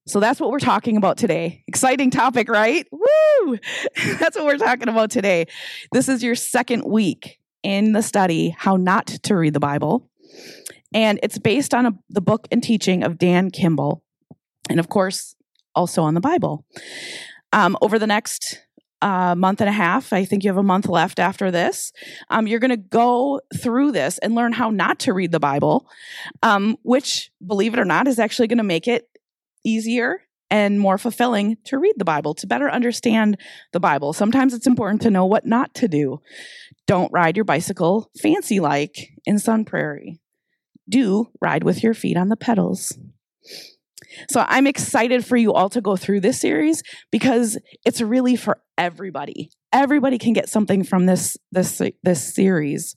So 0.07 0.21
that's 0.21 0.39
what 0.39 0.51
we're 0.51 0.59
talking 0.59 0.95
about 0.95 1.17
today. 1.17 1.63
Exciting 1.67 2.11
topic, 2.11 2.47
right? 2.49 2.87
Woo! 2.91 3.57
That's 4.19 4.37
what 4.37 4.45
we're 4.45 4.57
talking 4.57 4.87
about 4.87 5.11
today. 5.11 5.47
This 5.91 6.07
is 6.07 6.23
your 6.23 6.33
second 6.33 6.83
week 6.85 7.39
in 7.61 7.91
the 7.91 8.01
study, 8.01 8.55
How 8.57 8.77
Not 8.77 9.07
to 9.07 9.35
Read 9.35 9.53
the 9.53 9.59
Bible. 9.59 10.09
And 10.93 11.19
it's 11.23 11.37
based 11.37 11.73
on 11.73 11.85
a, 11.85 11.91
the 12.09 12.21
book 12.21 12.47
and 12.51 12.63
teaching 12.63 13.03
of 13.03 13.17
Dan 13.17 13.51
Kimball. 13.51 14.01
And 14.69 14.79
of 14.79 14.87
course, 14.87 15.35
also 15.75 16.03
on 16.03 16.13
the 16.13 16.21
Bible. 16.21 16.65
Um, 17.51 17.77
over 17.81 17.99
the 17.99 18.07
next 18.07 18.61
uh, 19.01 19.35
month 19.35 19.59
and 19.59 19.69
a 19.69 19.73
half, 19.73 20.13
I 20.13 20.23
think 20.23 20.45
you 20.45 20.49
have 20.49 20.57
a 20.57 20.63
month 20.63 20.87
left 20.87 21.19
after 21.19 21.51
this, 21.51 21.91
um, 22.29 22.47
you're 22.47 22.59
going 22.59 22.71
to 22.71 22.77
go 22.77 23.41
through 23.55 23.91
this 23.91 24.17
and 24.19 24.35
learn 24.35 24.53
how 24.53 24.69
not 24.69 24.99
to 24.99 25.13
read 25.13 25.33
the 25.33 25.39
Bible, 25.39 25.87
um, 26.43 26.77
which, 26.83 27.29
believe 27.45 27.73
it 27.73 27.79
or 27.79 27.85
not, 27.85 28.07
is 28.07 28.19
actually 28.19 28.47
going 28.47 28.57
to 28.57 28.63
make 28.63 28.87
it 28.87 29.07
easier 29.67 30.21
and 30.49 30.79
more 30.79 30.97
fulfilling 30.97 31.57
to 31.65 31.77
read 31.77 31.95
the 31.97 32.05
Bible, 32.05 32.33
to 32.35 32.47
better 32.47 32.69
understand 32.69 33.37
the 33.73 33.79
Bible. 33.79 34.13
Sometimes 34.13 34.53
it's 34.53 34.67
important 34.67 35.01
to 35.01 35.11
know 35.11 35.25
what 35.25 35.45
not 35.45 35.73
to 35.75 35.87
do. 35.87 36.19
Don't 36.85 37.11
ride 37.11 37.35
your 37.35 37.43
bicycle 37.43 38.09
fancy 38.21 38.59
like 38.59 39.09
in 39.25 39.39
Sun 39.39 39.65
Prairie. 39.65 40.19
Do 40.89 41.27
ride 41.41 41.63
with 41.63 41.83
your 41.83 41.93
feet 41.93 42.15
on 42.15 42.29
the 42.29 42.37
pedals. 42.37 42.97
So 44.29 44.45
I'm 44.47 44.67
excited 44.67 45.25
for 45.25 45.35
you 45.35 45.53
all 45.53 45.69
to 45.69 45.81
go 45.81 45.97
through 45.97 46.21
this 46.21 46.39
series 46.39 46.81
because 47.11 47.57
it's 47.85 47.99
really 47.99 48.37
for 48.37 48.61
everybody. 48.77 49.51
Everybody 49.73 50.17
can 50.17 50.31
get 50.31 50.49
something 50.49 50.83
from 50.83 51.05
this 51.05 51.35
this 51.51 51.81
this 52.03 52.33
series. 52.33 52.95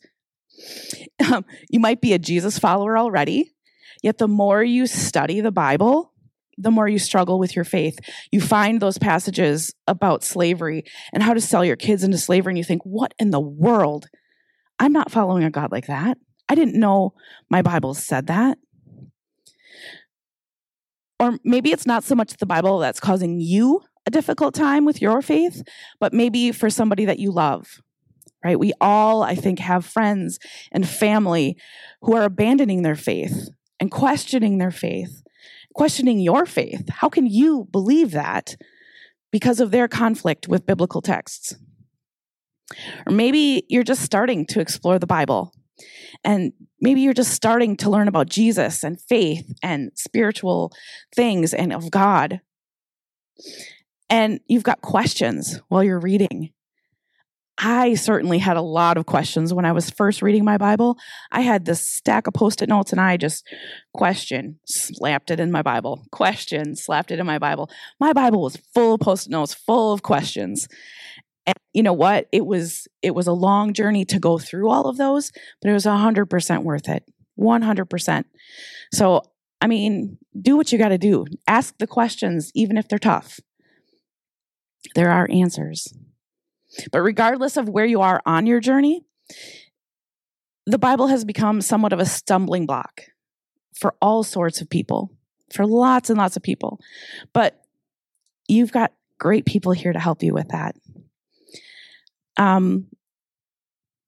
Um, 1.32 1.44
you 1.68 1.80
might 1.80 2.00
be 2.00 2.12
a 2.12 2.18
Jesus 2.18 2.58
follower 2.58 2.96
already, 2.96 3.52
yet 4.02 4.18
the 4.18 4.28
more 4.28 4.62
you 4.62 4.86
study 4.86 5.40
the 5.40 5.50
Bible, 5.50 6.12
the 6.58 6.70
more 6.70 6.88
you 6.88 6.98
struggle 6.98 7.38
with 7.38 7.56
your 7.56 7.64
faith. 7.64 7.98
You 8.30 8.40
find 8.40 8.80
those 8.80 8.98
passages 8.98 9.74
about 9.86 10.24
slavery 10.24 10.84
and 11.12 11.22
how 11.22 11.34
to 11.34 11.40
sell 11.40 11.64
your 11.64 11.76
kids 11.76 12.04
into 12.04 12.18
slavery, 12.18 12.52
and 12.52 12.58
you 12.58 12.64
think, 12.64 12.82
what 12.84 13.14
in 13.18 13.30
the 13.30 13.40
world? 13.40 14.06
I'm 14.78 14.92
not 14.92 15.10
following 15.10 15.44
a 15.44 15.50
God 15.50 15.72
like 15.72 15.86
that. 15.86 16.18
I 16.48 16.54
didn't 16.54 16.78
know 16.78 17.14
my 17.48 17.62
Bible 17.62 17.94
said 17.94 18.26
that. 18.26 18.58
Or 21.20 21.38
maybe 21.44 21.70
it's 21.70 21.86
not 21.86 22.02
so 22.02 22.14
much 22.14 22.32
the 22.38 22.46
Bible 22.46 22.78
that's 22.78 22.98
causing 22.98 23.40
you 23.40 23.82
a 24.06 24.10
difficult 24.10 24.54
time 24.54 24.86
with 24.86 25.02
your 25.02 25.20
faith, 25.20 25.62
but 26.00 26.14
maybe 26.14 26.50
for 26.50 26.70
somebody 26.70 27.04
that 27.04 27.18
you 27.18 27.30
love, 27.30 27.82
right? 28.42 28.58
We 28.58 28.72
all, 28.80 29.22
I 29.22 29.34
think, 29.34 29.58
have 29.58 29.84
friends 29.84 30.38
and 30.72 30.88
family 30.88 31.58
who 32.00 32.16
are 32.16 32.24
abandoning 32.24 32.82
their 32.82 32.96
faith 32.96 33.50
and 33.78 33.90
questioning 33.90 34.56
their 34.56 34.70
faith 34.70 35.22
questioning 35.74 36.20
your 36.20 36.46
faith. 36.46 36.88
How 36.88 37.08
can 37.08 37.26
you 37.26 37.68
believe 37.70 38.12
that 38.12 38.56
because 39.30 39.60
of 39.60 39.70
their 39.70 39.88
conflict 39.88 40.48
with 40.48 40.66
biblical 40.66 41.00
texts? 41.00 41.54
Or 43.06 43.12
maybe 43.12 43.64
you're 43.68 43.82
just 43.82 44.02
starting 44.02 44.46
to 44.46 44.60
explore 44.60 44.98
the 44.98 45.06
Bible. 45.06 45.52
And 46.24 46.52
maybe 46.80 47.00
you're 47.00 47.14
just 47.14 47.32
starting 47.32 47.76
to 47.78 47.90
learn 47.90 48.08
about 48.08 48.28
Jesus 48.28 48.84
and 48.84 49.00
faith 49.00 49.52
and 49.62 49.92
spiritual 49.94 50.72
things 51.14 51.54
and 51.54 51.72
of 51.72 51.90
God. 51.90 52.40
And 54.08 54.40
you've 54.46 54.64
got 54.64 54.82
questions 54.82 55.60
while 55.68 55.84
you're 55.84 56.00
reading. 56.00 56.52
I 57.62 57.92
certainly 57.94 58.38
had 58.38 58.56
a 58.56 58.62
lot 58.62 58.96
of 58.96 59.04
questions 59.04 59.52
when 59.52 59.66
I 59.66 59.72
was 59.72 59.90
first 59.90 60.22
reading 60.22 60.44
my 60.44 60.56
Bible. 60.56 60.96
I 61.30 61.42
had 61.42 61.66
this 61.66 61.86
stack 61.86 62.26
of 62.26 62.32
post 62.32 62.62
it 62.62 62.70
notes 62.70 62.90
and 62.90 63.00
I 63.00 63.18
just 63.18 63.46
question, 63.92 64.58
slapped 64.64 65.30
it 65.30 65.38
in 65.38 65.52
my 65.52 65.60
Bible, 65.60 66.06
question, 66.10 66.74
slapped 66.74 67.10
it 67.10 67.18
in 67.18 67.26
my 67.26 67.38
Bible. 67.38 67.70
My 67.98 68.14
Bible 68.14 68.40
was 68.40 68.56
full 68.72 68.94
of 68.94 69.00
post 69.00 69.26
it 69.26 69.30
notes, 69.30 69.52
full 69.52 69.92
of 69.92 70.02
questions. 70.02 70.68
And 71.46 71.56
you 71.74 71.82
know 71.82 71.92
what? 71.92 72.28
It 72.32 72.46
was 72.46 72.88
it 73.02 73.14
was 73.14 73.26
a 73.26 73.32
long 73.32 73.74
journey 73.74 74.06
to 74.06 74.18
go 74.18 74.38
through 74.38 74.70
all 74.70 74.86
of 74.86 74.96
those, 74.96 75.30
but 75.60 75.68
it 75.70 75.74
was 75.74 75.84
100% 75.84 76.62
worth 76.62 76.88
it. 76.88 77.04
100%. 77.38 78.24
So, 78.92 79.22
I 79.60 79.66
mean, 79.66 80.16
do 80.40 80.56
what 80.56 80.72
you 80.72 80.78
got 80.78 80.88
to 80.88 80.98
do. 80.98 81.26
Ask 81.46 81.76
the 81.78 81.86
questions 81.86 82.50
even 82.54 82.78
if 82.78 82.88
they're 82.88 82.98
tough. 82.98 83.38
There 84.94 85.10
are 85.10 85.28
answers. 85.30 85.92
But 86.92 87.00
regardless 87.00 87.56
of 87.56 87.68
where 87.68 87.84
you 87.84 88.00
are 88.00 88.20
on 88.26 88.46
your 88.46 88.60
journey, 88.60 89.02
the 90.66 90.78
Bible 90.78 91.08
has 91.08 91.24
become 91.24 91.60
somewhat 91.60 91.92
of 91.92 92.00
a 92.00 92.06
stumbling 92.06 92.66
block 92.66 93.02
for 93.74 93.94
all 94.00 94.22
sorts 94.22 94.60
of 94.60 94.70
people, 94.70 95.10
for 95.52 95.66
lots 95.66 96.10
and 96.10 96.18
lots 96.18 96.36
of 96.36 96.42
people. 96.42 96.80
But 97.32 97.60
you've 98.48 98.72
got 98.72 98.92
great 99.18 99.46
people 99.46 99.72
here 99.72 99.92
to 99.92 99.98
help 99.98 100.22
you 100.22 100.32
with 100.32 100.48
that. 100.48 100.76
Um, 102.36 102.86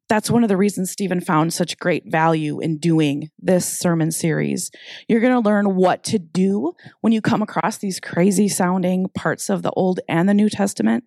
that's 0.08 0.30
one 0.30 0.42
of 0.42 0.50
the 0.50 0.58
reasons 0.58 0.90
Stephen 0.90 1.22
found 1.22 1.54
such 1.54 1.78
great 1.78 2.04
value 2.06 2.60
in 2.60 2.76
doing 2.76 3.30
this 3.38 3.66
sermon 3.66 4.10
series. 4.10 4.70
You're 5.08 5.20
going 5.20 5.32
to 5.32 5.48
learn 5.48 5.74
what 5.74 6.04
to 6.04 6.18
do 6.18 6.74
when 7.00 7.14
you 7.14 7.22
come 7.22 7.40
across 7.40 7.78
these 7.78 7.98
crazy 7.98 8.46
sounding 8.48 9.06
parts 9.14 9.48
of 9.48 9.62
the 9.62 9.70
Old 9.70 10.00
and 10.08 10.28
the 10.28 10.34
New 10.34 10.50
Testament. 10.50 11.04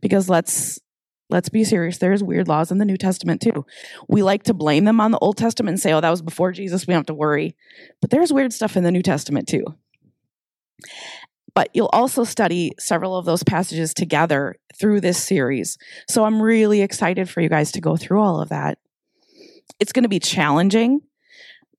Because 0.00 0.30
let's 0.30 0.80
let's 1.28 1.48
be 1.48 1.64
serious. 1.64 1.98
There's 1.98 2.22
weird 2.22 2.48
laws 2.48 2.70
in 2.70 2.78
the 2.78 2.84
New 2.84 2.96
Testament 2.96 3.40
too. 3.40 3.64
We 4.08 4.22
like 4.22 4.44
to 4.44 4.54
blame 4.54 4.84
them 4.84 5.00
on 5.00 5.10
the 5.10 5.18
Old 5.18 5.36
Testament 5.36 5.74
and 5.74 5.80
say, 5.80 5.92
oh, 5.92 6.00
that 6.00 6.10
was 6.10 6.22
before 6.22 6.52
Jesus. 6.52 6.86
We 6.86 6.92
don't 6.92 7.00
have 7.00 7.06
to 7.06 7.14
worry. 7.14 7.56
But 8.00 8.10
there's 8.10 8.32
weird 8.32 8.52
stuff 8.52 8.76
in 8.76 8.84
the 8.84 8.92
New 8.92 9.02
Testament 9.02 9.48
too. 9.48 9.64
But 11.54 11.70
you'll 11.72 11.90
also 11.92 12.24
study 12.24 12.72
several 12.78 13.16
of 13.16 13.24
those 13.24 13.42
passages 13.42 13.94
together 13.94 14.56
through 14.78 15.00
this 15.00 15.22
series. 15.22 15.78
So 16.06 16.24
I'm 16.24 16.40
really 16.40 16.82
excited 16.82 17.30
for 17.30 17.40
you 17.40 17.48
guys 17.48 17.72
to 17.72 17.80
go 17.80 17.96
through 17.96 18.20
all 18.20 18.40
of 18.40 18.50
that. 18.50 18.78
It's 19.80 19.92
going 19.92 20.02
to 20.02 20.08
be 20.08 20.18
challenging, 20.18 21.00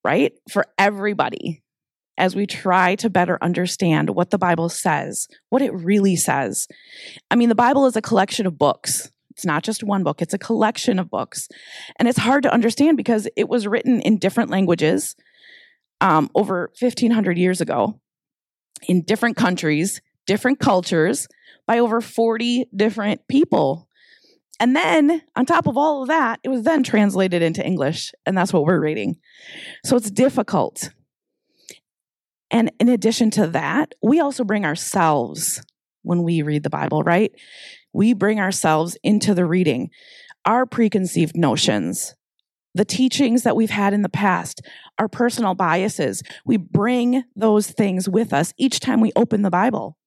right? 0.03 0.33
For 0.51 0.65
everybody 0.77 1.63
as 2.17 2.35
we 2.35 2.47
try 2.47 2.95
to 2.95 3.09
better 3.09 3.37
understand 3.41 4.09
what 4.09 4.31
the 4.31 4.39
Bible 4.39 4.69
says, 4.69 5.27
what 5.49 5.61
it 5.61 5.71
really 5.73 6.15
says. 6.15 6.67
I 7.29 7.35
mean, 7.35 7.49
the 7.49 7.55
Bible 7.55 7.85
is 7.85 7.95
a 7.95 8.01
collection 8.01 8.47
of 8.47 8.57
books. 8.57 9.11
It's 9.37 9.45
not 9.45 9.63
just 9.63 9.83
one 9.83 10.03
book, 10.03 10.19
it's 10.23 10.33
a 10.33 10.39
collection 10.39 10.97
of 10.97 11.11
books. 11.11 11.47
And 11.99 12.07
it's 12.07 12.17
hard 12.17 12.41
to 12.41 12.51
understand 12.51 12.97
because 12.97 13.27
it 13.35 13.47
was 13.47 13.67
written 13.67 14.01
in 14.01 14.17
different 14.17 14.49
languages 14.49 15.15
um, 16.01 16.31
over 16.33 16.71
1500 16.79 17.37
years 17.37 17.61
ago 17.61 17.99
in 18.87 19.03
different 19.03 19.37
countries, 19.37 20.01
different 20.25 20.59
cultures, 20.59 21.27
by 21.67 21.77
over 21.77 22.01
40 22.01 22.65
different 22.75 23.27
people. 23.27 23.87
And 24.59 24.75
then, 24.75 25.21
on 25.35 25.45
top 25.45 25.67
of 25.67 25.77
all 25.77 26.01
of 26.01 26.07
that, 26.07 26.39
it 26.43 26.49
was 26.49 26.63
then 26.63 26.81
translated 26.81 27.43
into 27.43 27.63
English, 27.63 28.11
and 28.25 28.35
that's 28.35 28.51
what 28.51 28.63
we're 28.65 28.79
reading. 28.79 29.17
So 29.85 29.97
it's 29.97 30.09
difficult. 30.09 30.89
And 32.49 32.71
in 32.79 32.89
addition 32.89 33.29
to 33.31 33.45
that, 33.47 33.93
we 34.01 34.19
also 34.19 34.43
bring 34.43 34.65
ourselves 34.65 35.61
when 36.01 36.23
we 36.23 36.41
read 36.41 36.63
the 36.63 36.71
Bible, 36.71 37.03
right? 37.03 37.31
We 37.97 38.13
bring 38.13 38.39
ourselves 38.39 38.95
into 39.01 39.33
the 39.33 39.43
reading, 39.43 39.89
our 40.45 40.67
preconceived 40.67 41.35
notions, 41.35 42.13
the 42.75 42.85
teachings 42.85 43.41
that 43.41 43.55
we've 43.55 43.71
had 43.71 43.91
in 43.91 44.03
the 44.03 44.07
past, 44.07 44.61
our 44.99 45.07
personal 45.07 45.55
biases. 45.55 46.21
We 46.45 46.57
bring 46.57 47.23
those 47.35 47.71
things 47.71 48.07
with 48.07 48.33
us 48.33 48.53
each 48.55 48.79
time 48.79 49.01
we 49.01 49.11
open 49.15 49.41
the 49.41 49.49
Bible. 49.49 49.97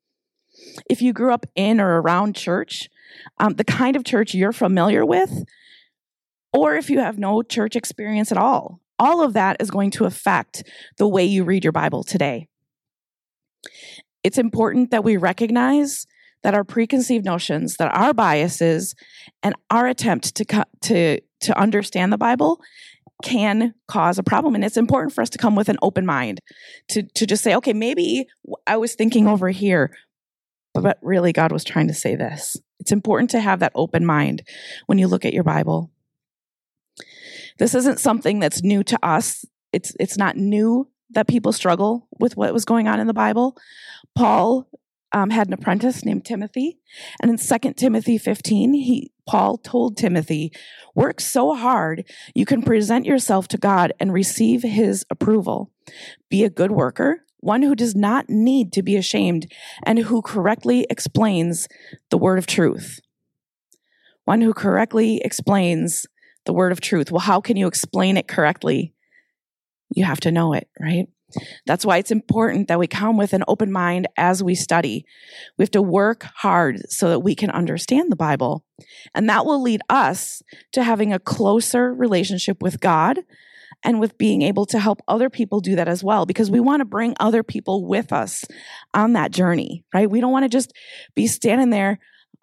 If 0.88 1.02
you 1.02 1.12
grew 1.12 1.35
up 1.35 1.47
in 1.56 1.80
or 1.80 2.00
around 2.00 2.37
church, 2.37 2.88
um, 3.38 3.54
the 3.54 3.64
kind 3.64 3.97
of 3.97 4.04
church 4.04 4.35
you're 4.35 4.52
familiar 4.52 5.04
with, 5.04 5.42
or 6.52 6.76
if 6.76 6.90
you 6.90 7.00
have 7.00 7.18
no 7.18 7.42
church 7.42 7.75
experience 7.75 8.30
at 8.30 8.38
all, 8.38 8.78
all 9.00 9.20
of 9.20 9.32
that 9.32 9.56
is 9.59 9.68
going 9.68 9.90
to 9.92 10.04
affect 10.04 10.62
the 10.97 11.09
way 11.09 11.25
you 11.25 11.42
read 11.42 11.64
your 11.64 11.73
Bible 11.73 12.04
today. 12.04 12.47
It's 14.23 14.38
important 14.38 14.92
that 14.92 15.02
we 15.02 15.16
recognize 15.16 16.06
that 16.42 16.54
our 16.54 16.64
preconceived 16.64 17.25
notions, 17.25 17.76
that 17.76 17.94
our 17.94 18.14
biases, 18.14 18.94
and 19.42 19.54
our 19.70 19.87
attempt 19.87 20.35
to 20.37 20.66
to 20.82 21.20
to 21.40 21.59
understand 21.59 22.12
the 22.12 22.18
Bible 22.18 22.61
can 23.23 23.75
cause 23.87 24.18
a 24.18 24.23
problem. 24.23 24.54
And 24.54 24.64
it's 24.64 24.76
important 24.76 25.12
for 25.12 25.20
us 25.20 25.30
to 25.30 25.38
come 25.38 25.54
with 25.54 25.68
an 25.68 25.78
open 25.82 26.06
mind 26.06 26.40
to 26.88 27.02
to 27.02 27.26
just 27.26 27.42
say, 27.42 27.54
okay, 27.56 27.73
maybe 27.73 28.26
I 28.66 28.76
was 28.76 28.94
thinking 28.94 29.26
over 29.26 29.50
here, 29.50 29.94
but 30.75 30.99
really 31.02 31.32
God 31.32 31.52
was 31.52 31.64
trying 31.64 31.88
to 31.88 31.94
say 31.94 32.16
this. 32.16 32.56
It's 32.78 32.92
important 32.92 33.30
to 33.30 33.40
have 33.40 33.61
that 33.61 33.73
open 33.75 34.06
mind 34.06 34.42
when 34.87 34.99
you 34.99 35.06
look 35.06 35.25
at 35.25 35.35
your 35.35 35.44
Bible. 35.44 35.90
This 37.59 37.75
isn't 37.75 38.00
something 38.00 38.38
that's 38.38 38.62
new 38.62 38.82
to 38.85 38.99
us. 39.02 39.44
It's 39.73 39.92
it's 40.00 40.16
not 40.16 40.37
new 40.37 40.88
that 41.11 41.28
people 41.28 41.52
struggle 41.52 42.09
with 42.18 42.37
what 42.37 42.54
was 42.54 42.64
going 42.64 42.88
on 42.88 43.00
in 43.00 43.06
the 43.06 43.12
Bible. 43.12 43.56
Paul 44.14 44.68
um, 45.12 45.31
had 45.31 45.47
an 45.47 45.52
apprentice 45.52 46.05
named 46.05 46.25
Timothy, 46.25 46.79
and 47.21 47.31
in 47.31 47.38
2 47.38 47.73
Timothy 47.75 48.19
15, 48.19 48.75
he 48.75 49.12
Paul 49.26 49.59
told 49.59 49.97
Timothy, 49.97 50.52
"Work 50.95 51.21
so 51.21 51.55
hard 51.55 52.05
you 52.35 52.45
can 52.45 52.62
present 52.62 53.07
yourself 53.07 53.47
to 53.49 53.59
God 53.59 53.93
and 54.00 54.12
receive 54.12 54.62
His 54.62 55.05
approval. 55.11 55.71
Be 56.29 56.45
a 56.45 56.50
good 56.50 56.73
worker." 56.73 57.25
One 57.43 57.62
who 57.62 57.75
does 57.75 57.97
not 57.97 58.29
need 58.29 58.71
to 58.75 58.83
be 58.83 58.97
ashamed 58.97 59.50
and 59.85 59.99
who 59.99 60.21
correctly 60.21 60.87
explains 60.90 61.69
the 62.11 62.19
word 62.19 62.38
of 62.38 62.47
truth. 62.47 63.00
One 64.26 64.43
who 64.43 64.52
correctly 64.52 65.23
explains 65.25 66.07
the 66.45 66.52
word 66.52 66.71
of 66.71 66.81
truth. 66.81 67.11
Well, 67.11 67.21
how 67.21 67.40
can 67.40 67.57
you 67.57 67.67
explain 67.67 68.17
it 68.17 68.29
correctly? 68.29 68.95
You 69.95 70.05
have 70.05 70.21
to 70.21 70.31
know 70.31 70.52
it, 70.52 70.69
right? 70.79 71.07
That's 71.66 71.84
why 71.84 71.99
it's 71.99 72.10
important 72.10 72.68
that 72.68 72.78
we 72.78 72.87
come 72.87 73.16
with 73.16 73.32
an 73.32 73.44
open 73.49 73.70
mind 73.72 74.08
as 74.16 74.42
we 74.42 74.54
study. 74.54 75.04
We 75.56 75.62
have 75.62 75.70
to 75.72 75.82
work 75.82 76.25
hard 76.37 76.90
so 76.90 77.08
that 77.10 77.20
we 77.20 77.34
can 77.34 77.50
understand 77.50 78.10
the 78.10 78.16
Bible. 78.16 78.64
And 79.14 79.28
that 79.28 79.46
will 79.46 79.62
lead 79.62 79.80
us 79.88 80.42
to 80.72 80.82
having 80.82 81.12
a 81.12 81.18
closer 81.18 81.92
relationship 81.92 82.62
with 82.62 82.80
God 82.80 83.20
and 83.82 83.99
with 84.00 84.18
being 84.18 84.42
able 84.42 84.66
to 84.66 84.78
help 84.78 85.00
other 85.08 85.30
people 85.30 85.60
do 85.60 85.76
that 85.76 85.88
as 85.88 86.04
well, 86.04 86.26
because 86.26 86.50
we 86.50 86.60
want 86.60 86.80
to 86.80 86.84
bring 86.84 87.14
other 87.18 87.42
people 87.42 87.87
with 87.87 88.12
us 88.12 88.44
on 88.92 89.14
that 89.14 89.30
journey, 89.30 89.84
right? 89.94 90.10
We 90.10 90.20
don't 90.20 90.32
want 90.32 90.44
to 90.44 90.50
just 90.50 90.72
be 91.14 91.26
standing 91.26 91.70
there, 91.70 91.99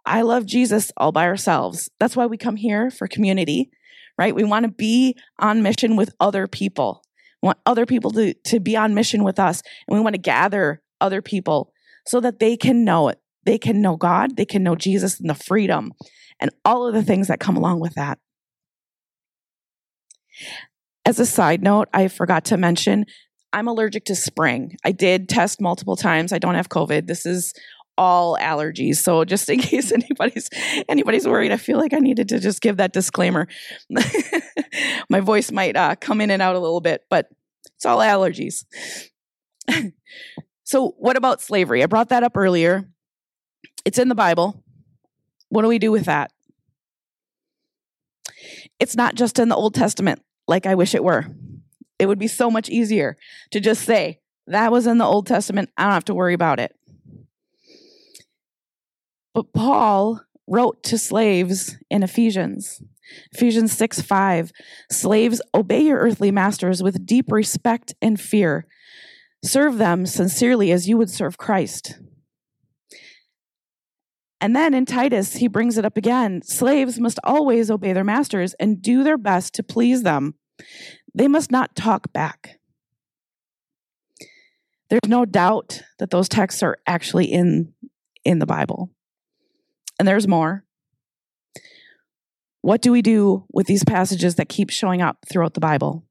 I 0.06 0.22
love 0.22 0.46
Jesus 0.46 0.92
all 0.98 1.12
by 1.12 1.26
ourselves. 1.26 1.90
That's 2.00 2.16
why 2.16 2.26
we 2.26 2.38
come 2.38 2.56
here 2.56 2.90
for 2.90 3.08
community, 3.08 3.70
right? 4.18 4.34
We 4.34 4.46
want 4.46 4.64
to 4.66 4.72
be 4.72 5.16
on 5.38 5.62
mission 5.62 5.96
with 5.96 6.16
other 6.20 6.48
people 6.48 7.04
want 7.48 7.60
other 7.66 7.86
people 7.86 8.12
to, 8.12 8.34
to 8.34 8.60
be 8.60 8.76
on 8.76 8.94
mission 8.94 9.24
with 9.24 9.40
us. 9.40 9.64
And 9.88 9.98
we 9.98 10.04
want 10.04 10.14
to 10.14 10.22
gather 10.22 10.82
other 11.02 11.22
people 11.22 11.74
so 12.06 12.20
that 12.20 12.40
they 12.40 12.56
can 12.56 12.84
know 12.84 13.10
it. 13.10 13.20
They 13.46 13.58
can 13.58 13.82
know 13.82 13.96
God, 13.96 14.36
they 14.38 14.46
can 14.46 14.62
know 14.62 14.76
Jesus 14.76 15.20
and 15.20 15.30
the 15.30 15.36
freedom 15.36 15.94
and 16.40 16.52
all 16.66 16.86
of 16.86 16.94
the 16.94 17.04
things 17.04 17.28
that 17.28 17.40
come 17.40 17.56
along 17.56 17.80
with 17.80 17.96
that. 17.96 18.20
As 21.06 21.20
a 21.20 21.26
side 21.26 21.64
note, 21.64 21.88
I 21.94 22.10
forgot 22.10 22.46
to 22.46 22.58
mention 22.58 23.06
I'm 23.54 23.68
allergic 23.68 24.04
to 24.06 24.16
spring. 24.16 24.76
I 24.84 24.92
did 24.92 25.30
test 25.30 25.62
multiple 25.62 25.96
times. 25.96 26.34
I 26.34 26.40
don't 26.40 26.56
have 26.56 26.68
COVID. 26.68 27.08
This 27.08 27.26
is 27.26 27.54
all 27.98 28.38
allergies. 28.38 28.98
So 28.98 29.26
just 29.26 29.50
in 29.50 29.60
case 29.72 29.92
anybody's 29.92 30.50
anybody's 30.88 31.28
worried, 31.28 31.52
I 31.52 31.58
feel 31.58 31.78
like 31.78 31.94
I 31.94 32.00
needed 32.00 32.30
to 32.30 32.40
just 32.40 32.62
give 32.62 32.78
that 32.78 32.94
disclaimer. 32.94 33.48
My 35.10 35.20
voice 35.20 35.52
might 35.52 35.76
uh, 35.76 35.96
come 35.96 36.22
in 36.22 36.32
and 36.32 36.42
out 36.42 36.56
a 36.56 36.60
little 36.60 36.82
bit, 36.82 37.04
but 37.10 37.30
it's 37.76 37.86
all 37.86 38.00
allergies. 38.00 38.66
so 40.64 40.96
what 40.98 41.18
about 41.18 41.42
slavery? 41.42 41.84
I 41.84 41.88
brought 41.88 42.10
that 42.10 42.24
up 42.24 42.38
earlier. 42.38 42.90
It's 43.86 44.00
in 44.00 44.10
the 44.10 44.16
Bible. 44.16 44.64
What 45.50 45.62
do 45.62 45.68
we 45.68 45.80
do 45.80 45.92
with 45.92 46.06
that? 46.06 46.32
It's 48.80 48.96
not 48.96 49.16
just 49.16 49.40
in 49.40 49.50
the 49.50 49.56
Old 49.56 49.74
Testament 49.74 50.22
like 50.48 50.66
I 50.66 50.76
wish 50.76 50.96
it 50.96 51.04
were. 51.04 51.26
It 52.00 52.06
would 52.08 52.20
be 52.20 52.28
so 52.28 52.52
much 52.52 52.70
easier 52.70 53.18
to 53.52 53.60
just 53.60 53.84
say, 53.84 54.20
that 54.48 54.72
was 54.72 54.88
in 54.88 54.98
the 54.98 55.06
Old 55.06 55.28
Testament. 55.28 55.70
I 55.78 55.84
don't 55.84 55.94
have 55.94 56.06
to 56.06 56.14
worry 56.14 56.34
about 56.34 56.60
it. 56.60 56.76
But 59.38 59.54
Paul 59.54 60.20
wrote 60.48 60.82
to 60.86 60.98
slaves 60.98 61.78
in 61.92 62.02
Ephesians. 62.02 62.82
Ephesians 63.34 63.72
6 63.72 64.02
5. 64.02 64.52
Slaves, 64.90 65.44
obey 65.54 65.82
your 65.82 66.00
earthly 66.00 66.32
masters 66.32 66.82
with 66.82 67.06
deep 67.06 67.32
respect 67.32 67.94
and 68.02 68.20
fear. 68.20 68.66
Serve 69.44 69.78
them 69.78 70.08
sincerely 70.08 70.72
as 70.72 70.90
you 70.90 70.98
would 70.98 71.12
serve 71.12 71.38
Christ. 71.38 72.00
And 74.42 74.56
then 74.56 74.74
in 74.74 74.88
Titus, 74.88 75.36
he 75.36 75.48
brings 75.48 75.78
it 75.78 75.86
up 75.86 75.98
again. 75.98 76.42
Slaves 76.42 77.00
must 77.00 77.20
always 77.24 77.70
obey 77.70 77.94
their 77.94 78.04
masters 78.04 78.56
and 78.56 78.82
do 78.82 79.04
their 79.04 79.20
best 79.20 79.54
to 79.54 79.62
please 79.62 80.02
them. 80.02 80.34
They 81.14 81.28
must 81.28 81.52
not 81.52 81.76
talk 81.76 82.12
back. 82.12 82.58
There's 84.90 85.08
no 85.08 85.26
doubt 85.26 85.84
that 86.00 86.10
those 86.10 86.28
texts 86.28 86.64
are 86.64 86.80
actually 86.88 87.26
in, 87.26 87.74
in 88.26 88.40
the 88.40 88.48
Bible 88.48 88.90
and 90.00 90.08
there's 90.08 90.28
more. 90.28 90.64
What 92.62 92.82
do 92.82 92.92
we 92.92 93.02
do 93.02 93.46
with 93.52 93.68
these 93.68 93.84
passages 93.84 94.36
that 94.36 94.50
keep 94.50 94.70
showing 94.70 95.02
up 95.02 95.26
throughout 95.30 95.54
the 95.54 95.60
Bible? 95.60 96.04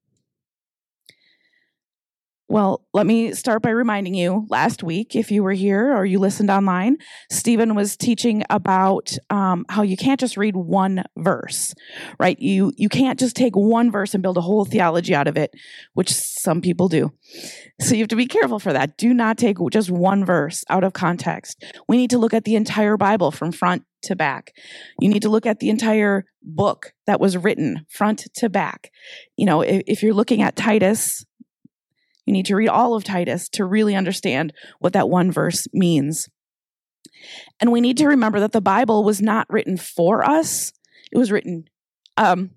Well, 2.48 2.86
let 2.94 3.06
me 3.06 3.32
start 3.32 3.62
by 3.62 3.70
reminding 3.70 4.14
you 4.14 4.46
last 4.48 4.84
week, 4.84 5.16
if 5.16 5.32
you 5.32 5.42
were 5.42 5.52
here 5.52 5.92
or 5.92 6.06
you 6.06 6.20
listened 6.20 6.48
online, 6.48 6.98
Stephen 7.28 7.74
was 7.74 7.96
teaching 7.96 8.44
about 8.48 9.12
um, 9.30 9.66
how 9.68 9.82
you 9.82 9.96
can't 9.96 10.20
just 10.20 10.36
read 10.36 10.54
one 10.54 11.02
verse, 11.16 11.74
right? 12.20 12.38
You, 12.38 12.72
you 12.76 12.88
can't 12.88 13.18
just 13.18 13.34
take 13.34 13.56
one 13.56 13.90
verse 13.90 14.14
and 14.14 14.22
build 14.22 14.36
a 14.36 14.42
whole 14.42 14.64
theology 14.64 15.12
out 15.12 15.26
of 15.26 15.36
it, 15.36 15.50
which 15.94 16.10
some 16.10 16.60
people 16.60 16.88
do. 16.88 17.12
So 17.80 17.94
you 17.94 18.02
have 18.02 18.08
to 18.08 18.16
be 18.16 18.26
careful 18.26 18.60
for 18.60 18.72
that. 18.72 18.96
Do 18.96 19.12
not 19.12 19.38
take 19.38 19.56
just 19.72 19.90
one 19.90 20.24
verse 20.24 20.62
out 20.70 20.84
of 20.84 20.92
context. 20.92 21.64
We 21.88 21.96
need 21.96 22.10
to 22.10 22.18
look 22.18 22.32
at 22.32 22.44
the 22.44 22.54
entire 22.54 22.96
Bible 22.96 23.32
from 23.32 23.50
front 23.50 23.82
to 24.02 24.14
back. 24.14 24.52
You 25.00 25.08
need 25.08 25.22
to 25.22 25.28
look 25.28 25.46
at 25.46 25.58
the 25.58 25.68
entire 25.68 26.26
book 26.42 26.92
that 27.06 27.18
was 27.18 27.36
written 27.36 27.86
front 27.88 28.32
to 28.36 28.48
back. 28.48 28.92
You 29.36 29.46
know, 29.46 29.62
if, 29.62 29.82
if 29.88 30.02
you're 30.04 30.14
looking 30.14 30.42
at 30.42 30.54
Titus, 30.54 31.24
you 32.26 32.32
need 32.32 32.46
to 32.46 32.56
read 32.56 32.68
all 32.68 32.94
of 32.94 33.04
Titus 33.04 33.48
to 33.50 33.64
really 33.64 33.94
understand 33.94 34.52
what 34.80 34.92
that 34.92 35.08
one 35.08 35.30
verse 35.30 35.66
means. 35.72 36.28
And 37.60 37.70
we 37.72 37.80
need 37.80 37.96
to 37.98 38.08
remember 38.08 38.40
that 38.40 38.52
the 38.52 38.60
Bible 38.60 39.04
was 39.04 39.22
not 39.22 39.46
written 39.48 39.76
for 39.76 40.28
us. 40.28 40.72
It 41.12 41.18
was 41.18 41.30
written, 41.30 41.64
um, 42.16 42.50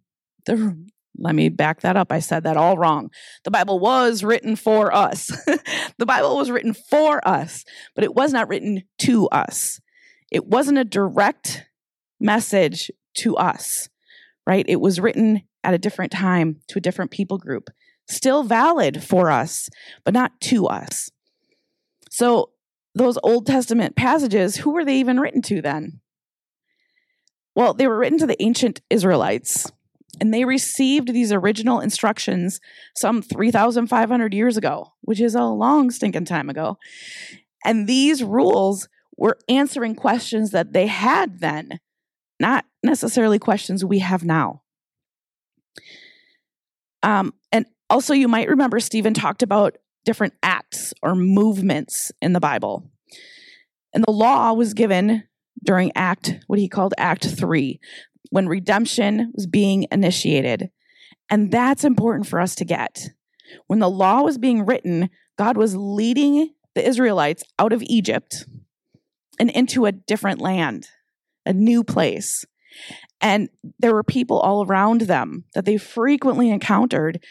the, 0.46 0.76
let 1.18 1.36
me 1.36 1.50
back 1.50 1.82
that 1.82 1.96
up. 1.96 2.12
I 2.12 2.20
said 2.20 2.44
that 2.44 2.58
all 2.58 2.78
wrong. 2.78 3.12
The 3.44 3.52
Bible 3.52 3.80
was 3.80 4.24
written 4.24 4.56
for 4.56 4.94
us. 4.94 5.28
the 5.98 6.06
Bible 6.06 6.36
was 6.36 6.50
written 6.50 6.74
for 6.74 7.26
us, 7.28 7.64
but 7.94 8.04
it 8.04 8.16
was 8.16 8.34
not 8.34 8.50
written 8.50 8.84
to 9.00 9.28
us. 9.30 9.80
It 10.32 10.48
wasn't 10.48 10.80
a 10.80 10.84
direct 10.84 11.66
message 12.20 12.90
to 13.18 13.36
us, 13.38 13.88
right? 14.48 14.66
It 14.68 14.82
was 14.82 15.00
written 15.00 15.44
at 15.64 15.74
a 15.74 15.80
different 15.80 16.12
time 16.12 16.62
to 16.70 16.80
a 16.80 16.82
different 16.82 17.12
people 17.12 17.38
group 17.38 17.70
still 18.10 18.43
valid 18.43 19.04
for 19.04 19.30
us, 19.30 19.69
but 20.04 20.13
not 20.13 20.39
to 20.41 20.67
us. 20.67 21.10
So, 22.10 22.52
those 22.95 23.19
Old 23.24 23.45
Testament 23.45 23.95
passages, 23.95 24.58
who 24.58 24.72
were 24.72 24.84
they 24.84 24.98
even 24.98 25.19
written 25.19 25.41
to 25.43 25.62
then? 25.62 26.02
Well, 27.56 27.74
they 27.74 27.88
were 27.88 27.98
written 27.98 28.17
to 28.19 28.28
the 28.28 28.41
ancient 28.41 28.82
Israelites, 28.89 29.72
and 30.19 30.34
they 30.34 30.43
received 30.43 31.13
these 31.13 31.32
original 31.32 31.80
instructions 31.80 32.60
some 32.95 33.22
3,500 33.22 34.34
years 34.34 34.58
ago, 34.58 34.93
which 35.02 35.22
is 35.22 35.36
a 35.36 35.43
long 35.43 35.91
stinking 35.91 36.26
time 36.26 36.50
ago. 36.50 36.78
And 37.63 37.88
these 37.88 38.24
rules 38.24 38.89
were 39.17 39.38
answering 39.48 39.95
questions 39.95 40.52
that 40.52 40.74
they 40.74 40.88
had 40.88 41.39
then, 41.39 41.80
not 42.39 42.65
necessarily 42.84 43.38
questions 43.38 43.86
we 43.86 44.00
have 44.00 44.24
now. 44.24 44.62
Um, 47.04 47.34
and 47.52 47.65
also, 47.89 48.13
you 48.13 48.28
might 48.28 48.49
remember 48.49 48.80
Stephen 48.80 49.13
talked 49.13 49.43
about 49.43 49.78
different 50.06 50.34
acts 50.43 50.93
or 51.02 51.15
movements 51.15 52.12
in 52.21 52.34
the 52.34 52.39
Bible. 52.39 52.89
And 53.93 54.04
the 54.08 54.12
law 54.12 54.54
was 54.54 54.73
given 54.73 55.23
during 55.63 55.91
Act, 55.95 56.39
what 56.47 56.60
he 56.60 56.69
called 56.69 56.93
Act 56.97 57.28
3, 57.28 57.80
when 58.30 58.47
redemption 58.47 59.32
was 59.34 59.47
being 59.47 59.88
initiated. 59.91 60.69
And 61.30 61.52
that's 61.52 61.84
important 61.84 62.28
for 62.28 62.39
us 62.39 62.56
to 62.56 62.65
get. 62.65 63.10
When 63.67 63.80
the 63.80 63.89
law 63.89 64.21
was 64.21 64.38
being 64.38 64.65
written, 64.65 65.10
God 65.38 65.58
was 65.58 65.75
leading 65.75 66.54
the 66.75 66.88
Israelites 66.88 67.43
out 67.58 67.73
of 67.73 67.84
Egypt 67.84 68.45
and 69.39 69.49
into 69.49 69.86
a 69.86 69.91
different 69.91 70.39
land, 70.39 70.88
a 71.45 71.54
new 71.54 71.84
place. 71.84 72.45
And 73.21 73.49
there 73.80 73.93
were 73.93 74.04
people 74.04 74.39
all 74.39 74.65
around 74.65 75.02
them 75.02 75.45
that 75.54 75.65
they 75.65 75.78
frequently 75.78 76.49
encountered 76.49 77.23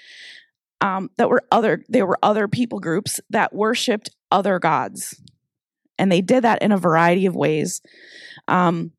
um, 0.81 1.11
that 1.17 1.29
were 1.29 1.43
other 1.51 1.85
there 1.89 2.07
were 2.07 2.19
other 2.23 2.49
people 2.49 2.81
groups 2.81 3.21
that 3.31 3.55
worshipped 3.55 4.11
other 4.31 4.59
gods. 4.59 5.21
And 5.99 6.13
they 6.13 6.21
did 6.21 6.45
that 6.45 6.63
in 6.63 6.71
a 6.71 6.79
variety 6.79 7.27
of 7.27 7.35
ways. 7.35 7.81
Um, 8.47 8.93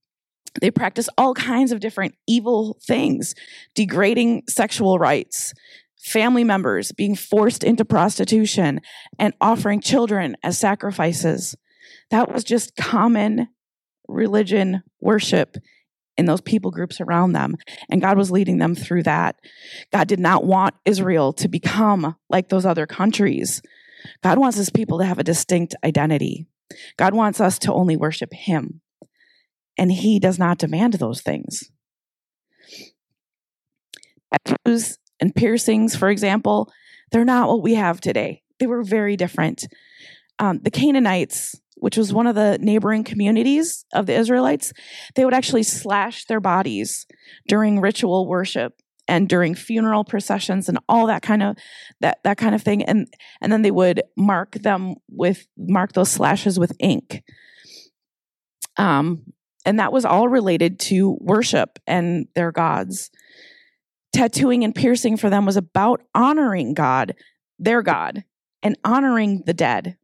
they 0.59 0.71
practiced 0.71 1.09
all 1.17 1.33
kinds 1.33 1.71
of 1.71 1.79
different 1.79 2.15
evil 2.27 2.77
things 2.85 3.35
degrading 3.75 4.43
sexual 4.49 4.99
rites 4.99 5.53
family 5.99 6.43
members 6.45 6.91
being 6.93 7.15
forced 7.15 7.63
into 7.63 7.83
prostitution 7.83 8.79
and 9.19 9.33
offering 9.41 9.81
children 9.81 10.35
as 10.43 10.57
sacrifices. 10.57 11.55
That 12.09 12.31
was 12.31 12.43
just 12.43 12.75
common 12.75 13.49
religion 14.07 14.81
worship 15.01 15.57
in 16.19 16.25
those 16.25 16.41
people 16.41 16.69
groups 16.69 16.99
around 17.01 17.31
them. 17.31 17.55
And 17.89 18.01
God 18.01 18.17
was 18.17 18.29
leading 18.29 18.57
them 18.57 18.75
through 18.75 19.03
that. 19.03 19.37
God 19.91 20.07
did 20.07 20.19
not 20.19 20.43
want 20.43 20.75
Israel 20.85 21.33
to 21.33 21.47
become 21.47 22.15
like 22.29 22.49
those 22.49 22.65
other 22.65 22.85
countries. 22.85 23.61
God 24.21 24.37
wants 24.37 24.57
his 24.57 24.69
people 24.69 24.99
to 24.99 25.05
have 25.05 25.17
a 25.17 25.23
distinct 25.23 25.75
identity. 25.83 26.45
God 26.97 27.13
wants 27.13 27.41
us 27.41 27.57
to 27.59 27.73
only 27.73 27.97
worship 27.97 28.33
him. 28.33 28.81
And 29.77 29.91
he 29.91 30.19
does 30.19 30.37
not 30.37 30.57
demand 30.57 30.93
those 30.95 31.21
things. 31.21 31.71
Tattoos 34.45 34.99
and 35.19 35.33
piercings, 35.33 35.95
for 35.95 36.09
example, 36.09 36.71
they're 37.11 37.25
not 37.25 37.47
what 37.47 37.63
we 37.63 37.75
have 37.75 38.01
today. 38.01 38.43
They 38.59 38.67
were 38.67 38.83
very 38.83 39.15
different. 39.15 39.67
Um, 40.37 40.59
the 40.61 40.69
Canaanites, 40.69 41.59
which 41.79 41.97
was 41.97 42.13
one 42.13 42.27
of 42.27 42.35
the 42.35 42.57
neighboring 42.59 43.03
communities 43.03 43.85
of 43.93 44.05
the 44.05 44.15
Israelites, 44.15 44.73
they 45.15 45.25
would 45.25 45.33
actually 45.33 45.63
slash 45.63 46.25
their 46.25 46.39
bodies 46.39 47.05
during 47.47 47.79
ritual 47.79 48.27
worship 48.27 48.81
and 49.07 49.27
during 49.27 49.55
funeral 49.55 50.03
processions 50.03 50.69
and 50.69 50.77
all 50.87 51.07
that 51.07 51.21
kind 51.21 51.41
of 51.41 51.57
that 51.99 52.19
that 52.23 52.37
kind 52.37 52.53
of 52.53 52.61
thing. 52.61 52.83
And 52.83 53.07
and 53.41 53.51
then 53.51 53.63
they 53.63 53.71
would 53.71 54.01
mark 54.15 54.51
them 54.51 54.95
with 55.09 55.47
mark 55.57 55.93
those 55.93 56.11
slashes 56.11 56.59
with 56.59 56.71
ink. 56.79 57.23
Um 58.77 59.23
and 59.65 59.79
that 59.79 59.91
was 59.91 60.05
all 60.05 60.29
related 60.29 60.79
to 60.79 61.17
worship 61.19 61.79
and 61.85 62.27
their 62.35 62.51
gods. 62.51 63.09
Tattooing 64.13 64.63
and 64.63 64.73
piercing 64.73 65.17
for 65.17 65.29
them 65.29 65.45
was 65.45 65.57
about 65.57 66.01
honoring 66.15 66.73
God 66.73 67.15
their 67.59 67.81
God 67.81 68.23
and 68.63 68.77
honoring 68.83 69.43
the 69.45 69.53
dead 69.53 69.97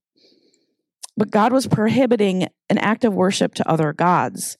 but 1.18 1.32
God 1.32 1.54
was 1.54 1.68
prohibiting 1.68 2.48
an 2.70 2.78
act 2.78 3.06
of 3.06 3.14
worship 3.14 3.54
to 3.56 3.70
other 3.70 3.94
gods 3.94 4.58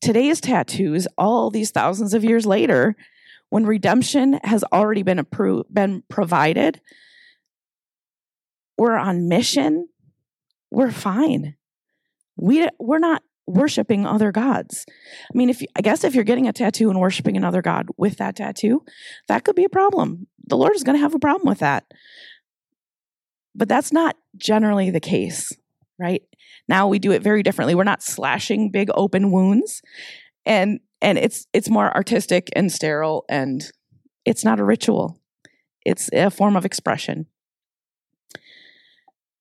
today's 0.00 0.40
tattoos 0.40 1.08
all 1.16 1.50
these 1.50 1.70
thousands 1.70 2.14
of 2.14 2.24
years 2.24 2.46
later 2.46 2.96
when 3.50 3.64
redemption 3.64 4.38
has 4.44 4.62
already 4.72 5.02
been 5.02 5.18
approved, 5.18 5.72
been 5.72 6.02
provided, 6.08 6.80
we're 8.76 8.96
on 8.96 9.28
mission, 9.28 9.88
we're 10.70 10.90
fine. 10.90 11.56
We 12.36 12.68
we're 12.78 12.98
not 12.98 13.22
worshiping 13.46 14.06
other 14.06 14.30
gods. 14.30 14.84
I 15.34 15.36
mean, 15.36 15.48
if 15.48 15.62
you, 15.62 15.68
I 15.74 15.80
guess 15.80 16.04
if 16.04 16.14
you're 16.14 16.24
getting 16.24 16.46
a 16.46 16.52
tattoo 16.52 16.90
and 16.90 17.00
worshiping 17.00 17.36
another 17.36 17.62
god 17.62 17.86
with 17.96 18.18
that 18.18 18.36
tattoo, 18.36 18.84
that 19.26 19.44
could 19.44 19.56
be 19.56 19.64
a 19.64 19.70
problem. 19.70 20.26
The 20.46 20.56
Lord 20.56 20.76
is 20.76 20.84
going 20.84 20.96
to 20.96 21.02
have 21.02 21.14
a 21.14 21.18
problem 21.18 21.48
with 21.48 21.60
that. 21.60 21.84
But 23.54 23.68
that's 23.68 23.92
not 23.92 24.16
generally 24.36 24.90
the 24.90 25.00
case, 25.00 25.50
right? 25.98 26.22
Now 26.68 26.88
we 26.88 26.98
do 26.98 27.12
it 27.12 27.22
very 27.22 27.42
differently. 27.42 27.74
We're 27.74 27.84
not 27.84 28.02
slashing 28.02 28.70
big 28.70 28.90
open 28.94 29.30
wounds. 29.30 29.82
And 30.46 30.80
and 31.00 31.18
it's 31.18 31.46
it's 31.52 31.68
more 31.68 31.94
artistic 31.94 32.48
and 32.54 32.72
sterile 32.72 33.24
and 33.28 33.70
it's 34.24 34.44
not 34.44 34.60
a 34.60 34.64
ritual 34.64 35.20
it's 35.84 36.10
a 36.12 36.30
form 36.30 36.56
of 36.56 36.64
expression 36.64 37.26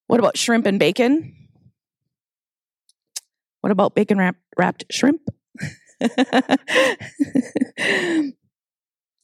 what 0.08 0.20
about 0.20 0.38
shrimp 0.38 0.66
and 0.66 0.80
bacon 0.80 1.34
what 3.62 3.72
about 3.72 3.96
bacon 3.96 4.18
wrap, 4.18 4.36
wrapped 4.58 4.86
shrimp 4.92 5.22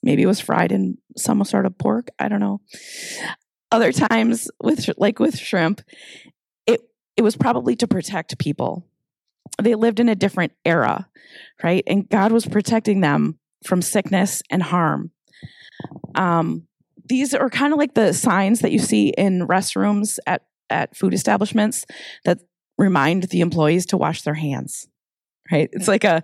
maybe 0.01 0.23
it 0.23 0.27
was 0.27 0.39
fried 0.39 0.71
in 0.71 0.97
some 1.15 1.43
sort 1.43 1.65
of 1.65 1.77
pork 1.77 2.07
i 2.19 2.27
don't 2.27 2.39
know 2.39 2.61
other 3.71 3.91
times 3.91 4.49
with 4.61 4.89
like 4.97 5.19
with 5.19 5.37
shrimp 5.37 5.81
it 7.15 7.21
was 7.21 7.35
probably 7.35 7.75
to 7.75 7.87
protect 7.87 8.37
people 8.37 8.85
they 9.61 9.75
lived 9.75 9.99
in 9.99 10.09
a 10.09 10.15
different 10.15 10.53
era, 10.65 11.07
right? 11.63 11.83
And 11.87 12.09
God 12.09 12.31
was 12.31 12.45
protecting 12.45 13.01
them 13.01 13.39
from 13.65 13.81
sickness 13.81 14.41
and 14.49 14.63
harm. 14.63 15.11
Um, 16.15 16.67
these 17.05 17.33
are 17.33 17.49
kind 17.49 17.73
of 17.73 17.79
like 17.79 17.93
the 17.93 18.13
signs 18.13 18.61
that 18.61 18.71
you 18.71 18.79
see 18.79 19.09
in 19.09 19.47
restrooms 19.47 20.17
at, 20.25 20.43
at 20.69 20.95
food 20.95 21.13
establishments 21.13 21.85
that 22.25 22.39
remind 22.77 23.23
the 23.23 23.41
employees 23.41 23.85
to 23.87 23.97
wash 23.97 24.21
their 24.23 24.33
hands, 24.33 24.87
right? 25.51 25.69
It's 25.73 25.87
like 25.87 26.03
a, 26.03 26.23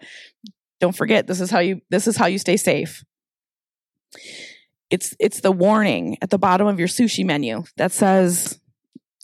don't 0.80 0.96
forget, 0.96 1.28
this 1.28 1.42
is 1.42 1.52
how 1.52 1.60
you, 1.60 1.82
this 1.90 2.08
is 2.08 2.18
how 2.18 2.28
you 2.28 2.40
stay 2.40 2.58
safe. 2.58 3.04
It's, 4.90 5.14
it's 5.20 5.42
the 5.42 5.52
warning 5.52 6.18
at 6.22 6.32
the 6.32 6.40
bottom 6.40 6.66
of 6.66 6.80
your 6.80 6.88
sushi 6.88 7.24
menu 7.26 7.64
that 7.78 7.92
says 7.92 8.60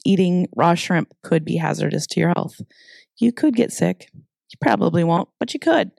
eating 0.06 0.48
raw 0.56 0.76
shrimp 0.76 1.12
could 1.24 1.44
be 1.44 1.58
hazardous 1.58 2.08
to 2.08 2.20
your 2.20 2.30
health 2.36 2.62
you 3.18 3.32
could 3.32 3.56
get 3.56 3.72
sick. 3.72 4.10
You 4.14 4.58
probably 4.62 5.04
won't, 5.04 5.30
but 5.40 5.54
you 5.54 5.60
could. 5.60 5.92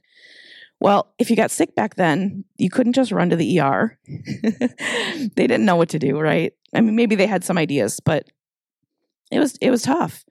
Well, 0.79 1.14
if 1.19 1.31
you 1.31 1.37
got 1.37 1.51
sick 1.51 1.75
back 1.75 1.95
then, 1.95 2.45
you 2.59 2.69
couldn't 2.69 2.92
just 2.92 3.12
run 3.12 3.31
to 3.31 3.37
the 3.37 3.61
ER. 3.61 3.99
they 4.07 5.47
didn't 5.47 5.64
know 5.64 5.77
what 5.77 5.88
to 5.90 5.99
do, 5.99 6.19
right? 6.19 6.53
I 6.75 6.81
mean, 6.83 6.95
maybe 6.95 7.14
they 7.14 7.27
had 7.27 7.45
some 7.45 7.57
ideas, 7.57 7.99
but 8.05 8.29
it 9.31 9.38
was 9.38 9.57
it 9.61 9.71
was 9.71 9.83
tough. 9.83 10.25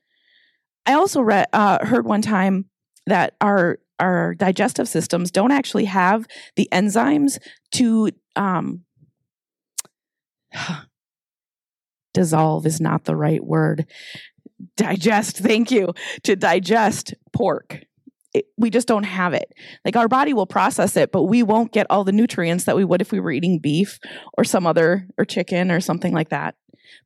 I 0.85 0.93
also 0.93 1.21
read 1.21 1.47
uh, 1.51 1.83
heard 1.83 2.05
one 2.05 2.21
time 2.21 2.65
that 3.07 3.35
our 3.41 3.79
our 3.99 4.35
digestive 4.35 4.87
systems 4.87 5.31
don't 5.31 5.51
actually 5.51 5.85
have 5.85 6.27
the 6.55 6.69
enzymes 6.71 7.39
to 7.71 8.11
um, 8.35 8.81
dissolve 12.15 12.65
is 12.65 12.81
not 12.81 13.03
the 13.03 13.15
right 13.15 13.45
word 13.45 13.85
digest, 14.77 15.37
thank 15.37 15.71
you, 15.71 15.93
to 16.23 16.35
digest 16.35 17.13
pork. 17.33 17.81
It, 18.33 18.45
we 18.57 18.69
just 18.69 18.87
don't 18.87 19.03
have 19.03 19.33
it. 19.33 19.53
Like 19.85 19.95
our 19.95 20.07
body 20.07 20.33
will 20.33 20.45
process 20.45 20.97
it, 20.97 21.11
but 21.11 21.23
we 21.23 21.41
won't 21.43 21.71
get 21.71 21.87
all 21.89 22.03
the 22.03 22.11
nutrients 22.11 22.65
that 22.65 22.75
we 22.75 22.83
would 22.83 23.01
if 23.01 23.11
we 23.11 23.19
were 23.19 23.31
eating 23.31 23.59
beef 23.59 23.99
or 24.37 24.43
some 24.43 24.67
other, 24.67 25.07
or 25.17 25.25
chicken 25.25 25.71
or 25.71 25.79
something 25.79 26.13
like 26.13 26.29
that. 26.29 26.55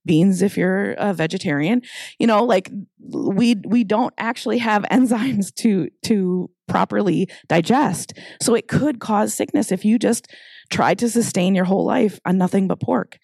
Beans, 0.05 0.41
if 0.41 0.57
you're 0.57 0.93
a 0.93 1.13
vegetarian, 1.13 1.81
you 2.19 2.27
know, 2.27 2.43
like 2.43 2.71
we 2.99 3.55
we 3.65 3.83
don't 3.83 4.13
actually 4.17 4.57
have 4.59 4.83
enzymes 4.91 5.53
to 5.55 5.89
to 6.05 6.49
properly 6.67 7.29
digest. 7.47 8.13
So 8.41 8.55
it 8.55 8.67
could 8.67 8.99
cause 8.99 9.33
sickness 9.33 9.71
if 9.71 9.83
you 9.83 9.99
just 9.99 10.27
tried 10.69 10.99
to 10.99 11.09
sustain 11.09 11.55
your 11.55 11.65
whole 11.65 11.85
life 11.85 12.19
on 12.25 12.37
nothing 12.37 12.67
but 12.67 12.79
pork. 12.79 13.17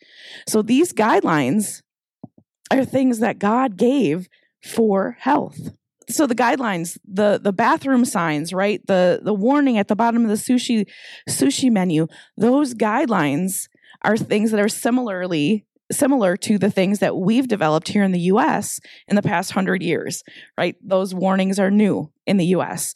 So 0.47 0.62
these 0.62 0.93
guidelines 0.93 1.81
are 2.71 2.86
things 2.86 3.19
that 3.19 3.39
God 3.39 3.77
gave 3.77 4.27
for 4.63 5.17
health. 5.19 5.60
So 6.10 6.27
the 6.27 6.36
guidelines, 6.36 6.97
the 7.03 7.39
the 7.41 7.53
bathroom 7.53 8.05
signs, 8.05 8.53
right? 8.53 8.86
The 8.86 9.19
the 9.23 9.34
warning 9.34 9.77
at 9.77 9.88
the 9.88 9.95
bottom 9.95 10.23
of 10.23 10.29
the 10.29 10.36
sushi 10.36 10.86
sushi 11.27 11.71
menu, 11.71 12.08
those 12.38 12.73
guidelines 12.73 13.67
are 14.03 14.17
things 14.17 14.51
that 14.51 14.60
are 14.60 14.69
similarly 14.69 15.65
similar 15.91 16.36
to 16.36 16.58
the 16.58 16.71
things 16.71 16.99
that 16.99 17.15
we've 17.15 17.47
developed 17.47 17.89
here 17.89 18.03
in 18.03 18.12
the 18.12 18.19
US 18.21 18.79
in 19.08 19.15
the 19.15 19.21
past 19.21 19.51
100 19.51 19.84
years, 19.84 20.23
right? 20.58 20.75
Those 20.81 21.13
warnings 21.13 21.60
are 21.60 21.71
new 21.71 22.12
in 22.25 22.38
the 22.38 22.45
US. 22.47 22.95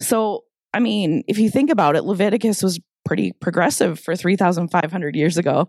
So, 0.00 0.44
I 0.72 0.80
mean, 0.80 1.24
if 1.26 1.38
you 1.38 1.50
think 1.50 1.70
about 1.70 1.96
it, 1.96 2.04
Leviticus 2.04 2.62
was 2.62 2.78
pretty 3.08 3.32
progressive 3.32 3.98
for 3.98 4.14
3,500 4.14 5.16
years 5.16 5.38
ago. 5.38 5.66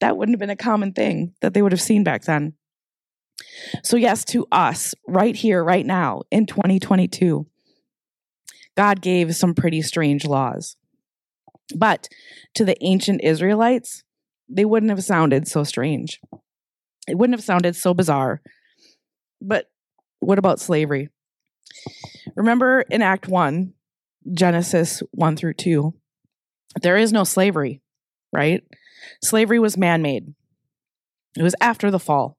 That 0.00 0.16
wouldn't 0.16 0.34
have 0.34 0.40
been 0.40 0.48
a 0.48 0.56
common 0.56 0.94
thing 0.94 1.34
that 1.42 1.52
they 1.52 1.60
would 1.60 1.70
have 1.70 1.82
seen 1.82 2.02
back 2.02 2.22
then. 2.22 2.54
So, 3.84 3.98
yes, 3.98 4.24
to 4.26 4.46
us 4.50 4.94
right 5.06 5.36
here, 5.36 5.62
right 5.62 5.84
now 5.84 6.22
in 6.30 6.46
2022, 6.46 7.46
God 8.74 9.02
gave 9.02 9.36
some 9.36 9.54
pretty 9.54 9.82
strange 9.82 10.24
laws. 10.24 10.76
But 11.76 12.08
to 12.54 12.64
the 12.64 12.82
ancient 12.82 13.22
Israelites, 13.22 14.02
they 14.48 14.64
wouldn't 14.64 14.90
have 14.90 15.04
sounded 15.04 15.46
so 15.46 15.64
strange. 15.64 16.20
It 17.06 17.18
wouldn't 17.18 17.38
have 17.38 17.44
sounded 17.44 17.76
so 17.76 17.92
bizarre. 17.92 18.40
But 19.42 19.66
what 20.20 20.38
about 20.38 20.58
slavery? 20.58 21.10
Remember 22.34 22.80
in 22.80 23.02
Act 23.02 23.28
1, 23.28 23.74
Genesis 24.32 25.02
1 25.12 25.36
through 25.36 25.54
2, 25.54 25.94
there 26.80 26.96
is 26.96 27.12
no 27.12 27.24
slavery, 27.24 27.80
right? 28.32 28.62
Slavery 29.22 29.58
was 29.58 29.76
man 29.76 30.02
made, 30.02 30.34
it 31.36 31.42
was 31.42 31.54
after 31.60 31.90
the 31.90 31.98
fall. 31.98 32.38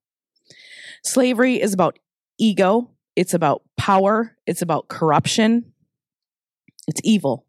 Slavery 1.03 1.61
is 1.61 1.73
about 1.73 1.99
ego, 2.39 2.91
it's 3.15 3.33
about 3.33 3.63
power, 3.77 4.37
it's 4.47 4.61
about 4.61 4.87
corruption, 4.87 5.73
it's 6.87 7.01
evil. 7.03 7.45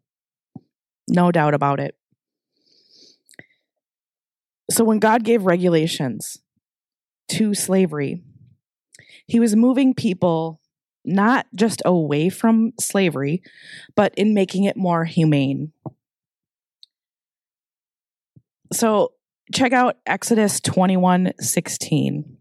No 1.07 1.31
doubt 1.31 1.53
about 1.53 1.79
it. 1.79 1.95
So 4.71 4.83
when 4.83 4.99
God 4.99 5.23
gave 5.23 5.43
regulations 5.43 6.39
to 7.29 7.53
slavery, 7.53 8.23
he 9.27 9.39
was 9.39 9.55
moving 9.55 9.93
people 9.93 10.59
not 11.03 11.45
just 11.55 11.81
away 11.85 12.29
from 12.29 12.73
slavery, 12.79 13.43
but 13.95 14.13
in 14.15 14.33
making 14.33 14.63
it 14.63 14.75
more 14.75 15.05
humane. 15.05 15.71
So 18.73 19.13
check 19.53 19.73
out 19.73 19.97
Exodus 20.05 20.59
21 20.59 21.33
16 21.39 22.37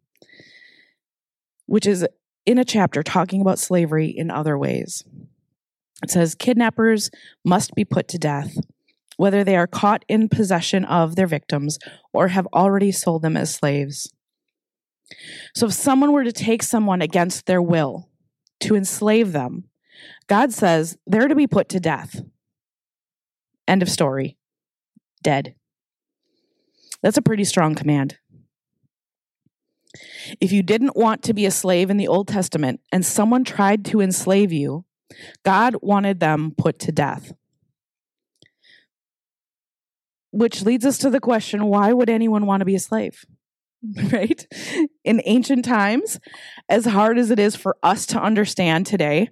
which 1.67 1.87
is 1.87 2.07
in 2.47 2.59
a 2.59 2.65
chapter 2.65 3.03
talking 3.03 3.41
about 3.41 3.59
slavery 3.59 4.07
in 4.07 4.31
other 4.31 4.59
ways. 4.59 5.03
It 6.03 6.11
says 6.11 6.35
kidnappers 6.35 7.11
must 7.45 7.75
be 7.75 7.85
put 7.85 8.09
to 8.09 8.19
death, 8.19 8.57
whether 9.17 9.45
they 9.45 9.57
are 9.57 9.67
caught 9.67 10.05
in 10.09 10.29
possession 10.29 10.85
of 10.85 11.17
their 11.17 11.27
victims 11.27 11.79
or 12.13 12.29
have 12.29 12.47
already 12.53 12.93
sold 12.93 13.23
them 13.23 13.37
as 13.37 13.55
slaves. 13.55 14.13
So 15.55 15.67
if 15.67 15.73
someone 15.73 16.13
were 16.13 16.25
to 16.25 16.33
take 16.33 16.63
someone 16.63 17.01
against 17.01 17.47
their 17.47 17.63
will 17.63 18.11
to 18.61 18.75
enslave 18.75 19.33
them, 19.33 19.65
God 20.27 20.53
says 20.53 20.99
they're 21.07 21.29
to 21.29 21.35
be 21.35 21.47
put 21.47 21.69
to 21.71 21.81
death. 21.81 22.21
End 23.69 23.83
of 23.83 23.89
story. 23.89 24.37
Dead. 25.23 25.55
That's 27.05 27.19
a 27.19 27.23
pretty 27.23 27.45
strong 27.45 27.75
command. 27.75 28.17
If 30.41 30.53
you 30.53 30.63
didn't 30.63 30.97
want 30.97 31.23
to 31.25 31.35
be 31.35 31.45
a 31.45 31.51
slave 31.51 31.91
in 31.91 31.99
the 31.99 32.09
Old 32.09 32.29
Testament 32.29 32.81
and 32.91 33.05
someone 33.05 33.45
tried 33.45 33.85
to 33.87 34.01
enslave 34.01 34.53
you, 34.53 34.87
God 35.45 35.77
wanted 35.83 36.19
them 36.19 36.55
put 36.57 36.79
to 36.79 36.93
death. 36.93 37.35
Which 40.31 40.63
leads 40.63 40.87
us 40.87 40.97
to 40.99 41.11
the 41.11 41.21
question 41.21 41.67
why 41.67 41.93
would 41.93 42.09
anyone 42.09 42.47
want 42.47 42.63
to 42.63 42.65
be 42.65 42.75
a 42.75 42.81
slave? 42.81 43.27
right? 44.11 44.47
In 45.05 45.21
ancient 45.27 45.67
times, 45.67 46.19
as 46.71 46.87
hard 46.87 47.19
as 47.19 47.31
it 47.31 47.39
is 47.39 47.55
for 47.55 47.77
us 47.83 48.07
to 48.07 48.21
understand 48.21 48.87
today, 48.87 49.29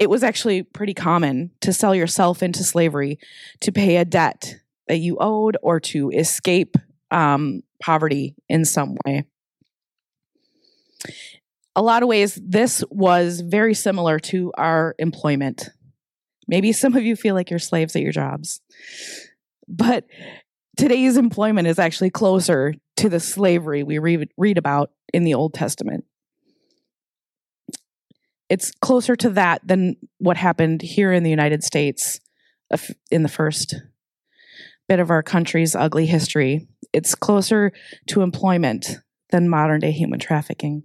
it 0.00 0.10
was 0.10 0.24
actually 0.24 0.64
pretty 0.64 0.92
common 0.92 1.52
to 1.60 1.72
sell 1.72 1.94
yourself 1.94 2.42
into 2.42 2.64
slavery 2.64 3.20
to 3.60 3.70
pay 3.70 3.96
a 3.96 4.04
debt 4.04 4.56
that 4.88 4.98
you 4.98 5.16
owed 5.20 5.56
or 5.62 5.78
to 5.78 6.10
escape 6.10 6.76
um, 7.10 7.62
poverty 7.80 8.34
in 8.48 8.64
some 8.64 8.96
way. 9.04 9.24
A 11.74 11.82
lot 11.82 12.02
of 12.02 12.08
ways, 12.08 12.40
this 12.42 12.82
was 12.90 13.40
very 13.40 13.74
similar 13.74 14.18
to 14.20 14.52
our 14.56 14.94
employment. 14.98 15.68
Maybe 16.48 16.72
some 16.72 16.94
of 16.94 17.04
you 17.04 17.16
feel 17.16 17.34
like 17.34 17.50
you're 17.50 17.58
slaves 17.58 17.94
at 17.96 18.02
your 18.02 18.12
jobs, 18.12 18.60
but 19.68 20.04
today's 20.76 21.16
employment 21.16 21.68
is 21.68 21.78
actually 21.78 22.10
closer 22.10 22.74
to 22.96 23.08
the 23.08 23.20
slavery 23.20 23.82
we 23.82 23.98
read, 23.98 24.30
read 24.38 24.56
about 24.56 24.90
in 25.12 25.24
the 25.24 25.34
Old 25.34 25.54
Testament. 25.54 26.04
It's 28.48 28.70
closer 28.80 29.16
to 29.16 29.30
that 29.30 29.66
than 29.66 29.96
what 30.18 30.36
happened 30.36 30.80
here 30.80 31.12
in 31.12 31.24
the 31.24 31.30
United 31.30 31.64
States 31.64 32.20
in 33.10 33.22
the 33.22 33.28
first 33.28 33.74
bit 34.88 35.00
of 35.00 35.10
our 35.10 35.22
country's 35.22 35.74
ugly 35.74 36.06
history. 36.06 36.68
It's 36.96 37.14
closer 37.14 37.72
to 38.06 38.22
employment 38.22 39.00
than 39.30 39.50
modern 39.50 39.80
day 39.80 39.90
human 39.90 40.18
trafficking. 40.18 40.84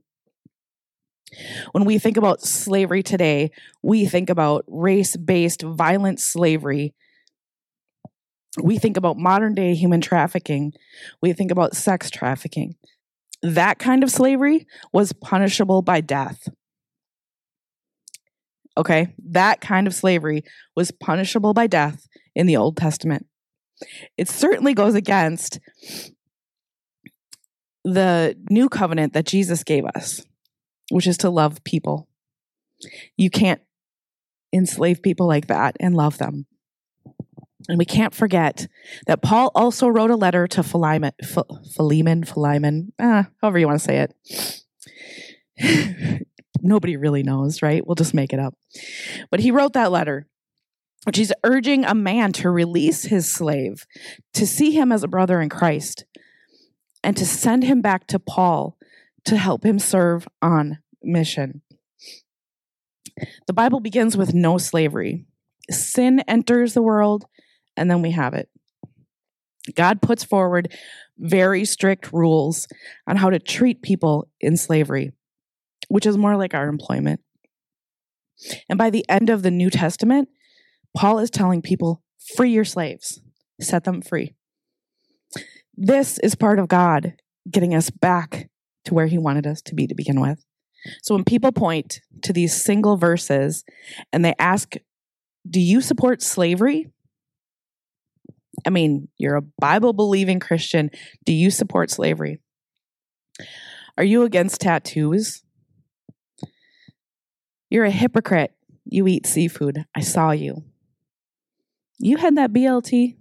When 1.71 1.85
we 1.85 1.99
think 1.99 2.17
about 2.17 2.41
slavery 2.41 3.01
today, 3.01 3.51
we 3.81 4.05
think 4.05 4.29
about 4.29 4.65
race 4.67 5.15
based 5.15 5.61
violent 5.61 6.19
slavery 6.19 6.93
we 8.61 8.77
think 8.77 8.97
about 8.97 9.17
modern 9.17 9.55
day 9.55 9.73
human 9.75 10.01
trafficking, 10.01 10.73
we 11.21 11.31
think 11.31 11.51
about 11.51 11.73
sex 11.73 12.09
trafficking. 12.09 12.75
That 13.41 13.79
kind 13.79 14.03
of 14.03 14.11
slavery 14.11 14.67
was 14.91 15.13
punishable 15.13 15.81
by 15.81 16.01
death. 16.01 16.49
Okay, 18.77 19.13
that 19.29 19.61
kind 19.61 19.87
of 19.87 19.95
slavery 19.95 20.43
was 20.75 20.91
punishable 20.91 21.53
by 21.53 21.67
death 21.67 22.07
in 22.35 22.45
the 22.45 22.57
Old 22.57 22.75
Testament. 22.75 23.25
It 24.17 24.29
certainly 24.29 24.73
goes 24.73 24.95
against 24.95 25.59
the 27.83 28.35
new 28.49 28.69
covenant 28.69 29.13
that 29.13 29.25
Jesus 29.25 29.63
gave 29.63 29.85
us, 29.85 30.23
which 30.89 31.07
is 31.07 31.17
to 31.17 31.29
love 31.29 31.63
people. 31.63 32.07
You 33.17 33.29
can't 33.29 33.61
enslave 34.53 35.01
people 35.01 35.27
like 35.27 35.47
that 35.47 35.77
and 35.79 35.95
love 35.95 36.17
them. 36.17 36.45
And 37.69 37.77
we 37.77 37.85
can't 37.85 38.13
forget 38.13 38.67
that 39.07 39.21
Paul 39.21 39.51
also 39.53 39.87
wrote 39.87 40.09
a 40.09 40.15
letter 40.15 40.47
to 40.47 40.63
Philemon, 40.63 41.13
Philemon, 41.75 42.23
Philemon, 42.23 42.91
ah, 42.99 43.27
however 43.41 43.59
you 43.59 43.67
want 43.67 43.79
to 43.79 43.85
say 43.85 44.07
it. 45.57 46.25
Nobody 46.61 46.97
really 46.97 47.23
knows, 47.23 47.61
right? 47.61 47.85
We'll 47.85 47.95
just 47.95 48.13
make 48.13 48.33
it 48.33 48.39
up. 48.39 48.55
But 49.29 49.39
he 49.39 49.51
wrote 49.51 49.73
that 49.73 49.91
letter, 49.91 50.27
which 51.05 51.17
he's 51.17 51.33
urging 51.43 51.83
a 51.83 51.95
man 51.95 52.31
to 52.33 52.49
release 52.49 53.03
his 53.03 53.31
slave, 53.31 53.85
to 54.33 54.45
see 54.45 54.71
him 54.71 54.91
as 54.91 55.03
a 55.03 55.07
brother 55.07 55.41
in 55.41 55.49
Christ, 55.49 56.05
and 57.03 57.17
to 57.17 57.25
send 57.25 57.63
him 57.63 57.81
back 57.81 58.07
to 58.07 58.19
Paul 58.19 58.77
to 59.25 59.37
help 59.37 59.65
him 59.65 59.79
serve 59.79 60.27
on 60.41 60.79
mission. 61.03 61.61
The 63.47 63.53
Bible 63.53 63.79
begins 63.79 64.15
with 64.15 64.33
no 64.33 64.57
slavery. 64.57 65.25
Sin 65.69 66.21
enters 66.27 66.73
the 66.73 66.81
world, 66.81 67.25
and 67.75 67.89
then 67.89 68.01
we 68.01 68.11
have 68.11 68.33
it. 68.33 68.49
God 69.75 70.01
puts 70.01 70.23
forward 70.23 70.73
very 71.17 71.65
strict 71.65 72.11
rules 72.11 72.67
on 73.07 73.15
how 73.15 73.29
to 73.29 73.39
treat 73.39 73.81
people 73.81 74.27
in 74.39 74.57
slavery, 74.57 75.11
which 75.87 76.05
is 76.05 76.17
more 76.17 76.35
like 76.35 76.53
our 76.53 76.67
employment. 76.67 77.21
And 78.69 78.77
by 78.77 78.89
the 78.89 79.05
end 79.07 79.29
of 79.29 79.43
the 79.43 79.51
New 79.51 79.69
Testament, 79.69 80.29
Paul 80.95 81.19
is 81.19 81.29
telling 81.29 81.61
people 81.61 82.01
free 82.35 82.51
your 82.51 82.65
slaves, 82.65 83.21
set 83.59 83.83
them 83.83 84.01
free. 84.01 84.35
This 85.75 86.19
is 86.19 86.35
part 86.35 86.59
of 86.59 86.67
God 86.67 87.13
getting 87.49 87.73
us 87.73 87.89
back 87.89 88.49
to 88.85 88.93
where 88.93 89.07
he 89.07 89.17
wanted 89.17 89.47
us 89.47 89.61
to 89.63 89.75
be 89.75 89.87
to 89.87 89.95
begin 89.95 90.19
with. 90.19 90.43
So 91.01 91.15
when 91.15 91.23
people 91.23 91.51
point 91.51 92.01
to 92.23 92.33
these 92.33 92.61
single 92.61 92.97
verses 92.97 93.63
and 94.11 94.25
they 94.25 94.33
ask, 94.39 94.75
Do 95.49 95.59
you 95.59 95.81
support 95.81 96.21
slavery? 96.21 96.91
I 98.65 98.69
mean, 98.69 99.07
you're 99.17 99.37
a 99.37 99.41
Bible 99.59 99.93
believing 99.93 100.39
Christian. 100.39 100.91
Do 101.25 101.33
you 101.33 101.51
support 101.51 101.89
slavery? 101.89 102.39
Are 103.97 104.03
you 104.03 104.23
against 104.23 104.61
tattoos? 104.61 105.43
You're 107.69 107.85
a 107.85 107.91
hypocrite. 107.91 108.53
You 108.85 109.07
eat 109.07 109.25
seafood. 109.25 109.85
I 109.95 110.01
saw 110.01 110.31
you. 110.31 110.63
You 112.03 112.17
had 112.17 112.35
that 112.37 112.51
BLT. 112.51 113.15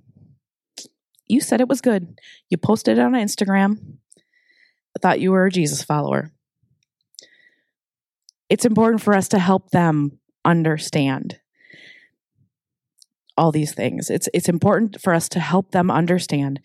You 1.26 1.40
said 1.40 1.60
it 1.60 1.68
was 1.68 1.82
good. 1.82 2.18
You 2.48 2.56
posted 2.56 2.96
it 2.96 3.02
on 3.02 3.12
Instagram. 3.12 3.78
I 4.16 4.98
thought 5.00 5.20
you 5.20 5.32
were 5.32 5.46
a 5.46 5.50
Jesus 5.50 5.82
follower. 5.82 6.32
It's 8.48 8.64
important 8.64 9.02
for 9.02 9.14
us 9.14 9.28
to 9.28 9.38
help 9.38 9.70
them 9.70 10.18
understand 10.44 11.38
all 13.36 13.52
these 13.52 13.74
things. 13.74 14.08
It's 14.08 14.28
it's 14.34 14.48
important 14.48 15.00
for 15.00 15.14
us 15.14 15.28
to 15.30 15.40
help 15.40 15.72
them 15.72 15.90
understand 15.90 16.60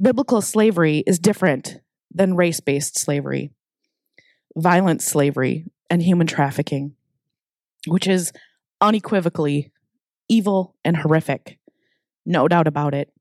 biblical 0.00 0.40
slavery 0.40 1.02
is 1.06 1.18
different 1.18 1.80
than 2.10 2.36
race-based 2.36 2.98
slavery, 2.98 3.50
violent 4.56 5.02
slavery, 5.02 5.66
and 5.90 6.02
human 6.02 6.26
trafficking, 6.26 6.94
which 7.86 8.06
is 8.06 8.32
unequivocally 8.80 9.72
evil 10.28 10.76
and 10.84 10.96
horrific. 10.96 11.58
No 12.24 12.48
doubt 12.48 12.66
about 12.66 12.94
it. 12.94 13.12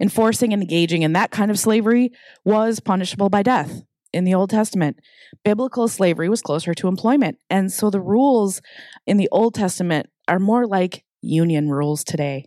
Enforcing 0.00 0.52
and 0.52 0.62
engaging 0.62 1.02
in 1.02 1.12
that 1.12 1.30
kind 1.30 1.50
of 1.50 1.58
slavery 1.58 2.12
was 2.44 2.80
punishable 2.80 3.28
by 3.28 3.42
death 3.42 3.82
in 4.12 4.24
the 4.24 4.34
Old 4.34 4.50
Testament. 4.50 4.98
Biblical 5.44 5.88
slavery 5.88 6.28
was 6.28 6.42
closer 6.42 6.74
to 6.74 6.88
employment. 6.88 7.38
And 7.48 7.72
so 7.72 7.90
the 7.90 8.00
rules 8.00 8.60
in 9.06 9.16
the 9.16 9.28
Old 9.30 9.54
Testament 9.54 10.08
are 10.28 10.38
more 10.38 10.66
like 10.66 11.04
union 11.20 11.68
rules 11.68 12.04
today. 12.04 12.46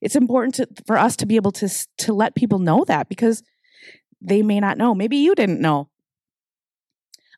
It's 0.00 0.16
important 0.16 0.54
to, 0.56 0.68
for 0.86 0.98
us 0.98 1.16
to 1.16 1.26
be 1.26 1.36
able 1.36 1.52
to, 1.52 1.68
to 1.98 2.12
let 2.12 2.34
people 2.34 2.58
know 2.58 2.84
that 2.86 3.08
because 3.08 3.42
they 4.20 4.42
may 4.42 4.60
not 4.60 4.78
know. 4.78 4.94
Maybe 4.94 5.16
you 5.16 5.34
didn't 5.34 5.60
know. 5.60 5.88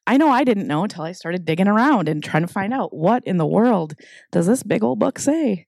I 0.07 0.17
know 0.17 0.29
I 0.29 0.45
didn't 0.45 0.67
know 0.67 0.85
until 0.85 1.05
I 1.05 1.13
started 1.13 1.45
digging 1.45 1.69
around 1.69 2.09
and 2.09 2.23
trying 2.23 2.47
to 2.47 2.53
find 2.53 2.75
out 2.75 2.95
what 2.95 3.25
in 3.25 3.39
the 3.39 3.47
world 3.47 3.95
does 4.33 4.47
this 4.47 4.63
big 4.63 4.85
old 4.85 4.99
book 4.99 5.19
say. 5.19 5.67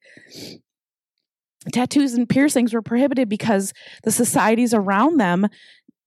Tattoos 1.72 2.14
and 2.14 2.28
piercings 2.28 2.74
were 2.74 2.82
prohibited 2.82 3.28
because 3.28 3.72
the 4.04 4.12
societies 4.12 4.74
around 4.74 5.18
them 5.18 5.46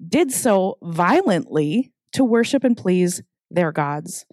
did 0.08 0.32
so 0.32 0.78
violently 0.84 1.92
to 2.14 2.24
worship 2.24 2.64
and 2.64 2.78
please 2.78 3.22
their 3.52 3.72
gods. 3.72 4.26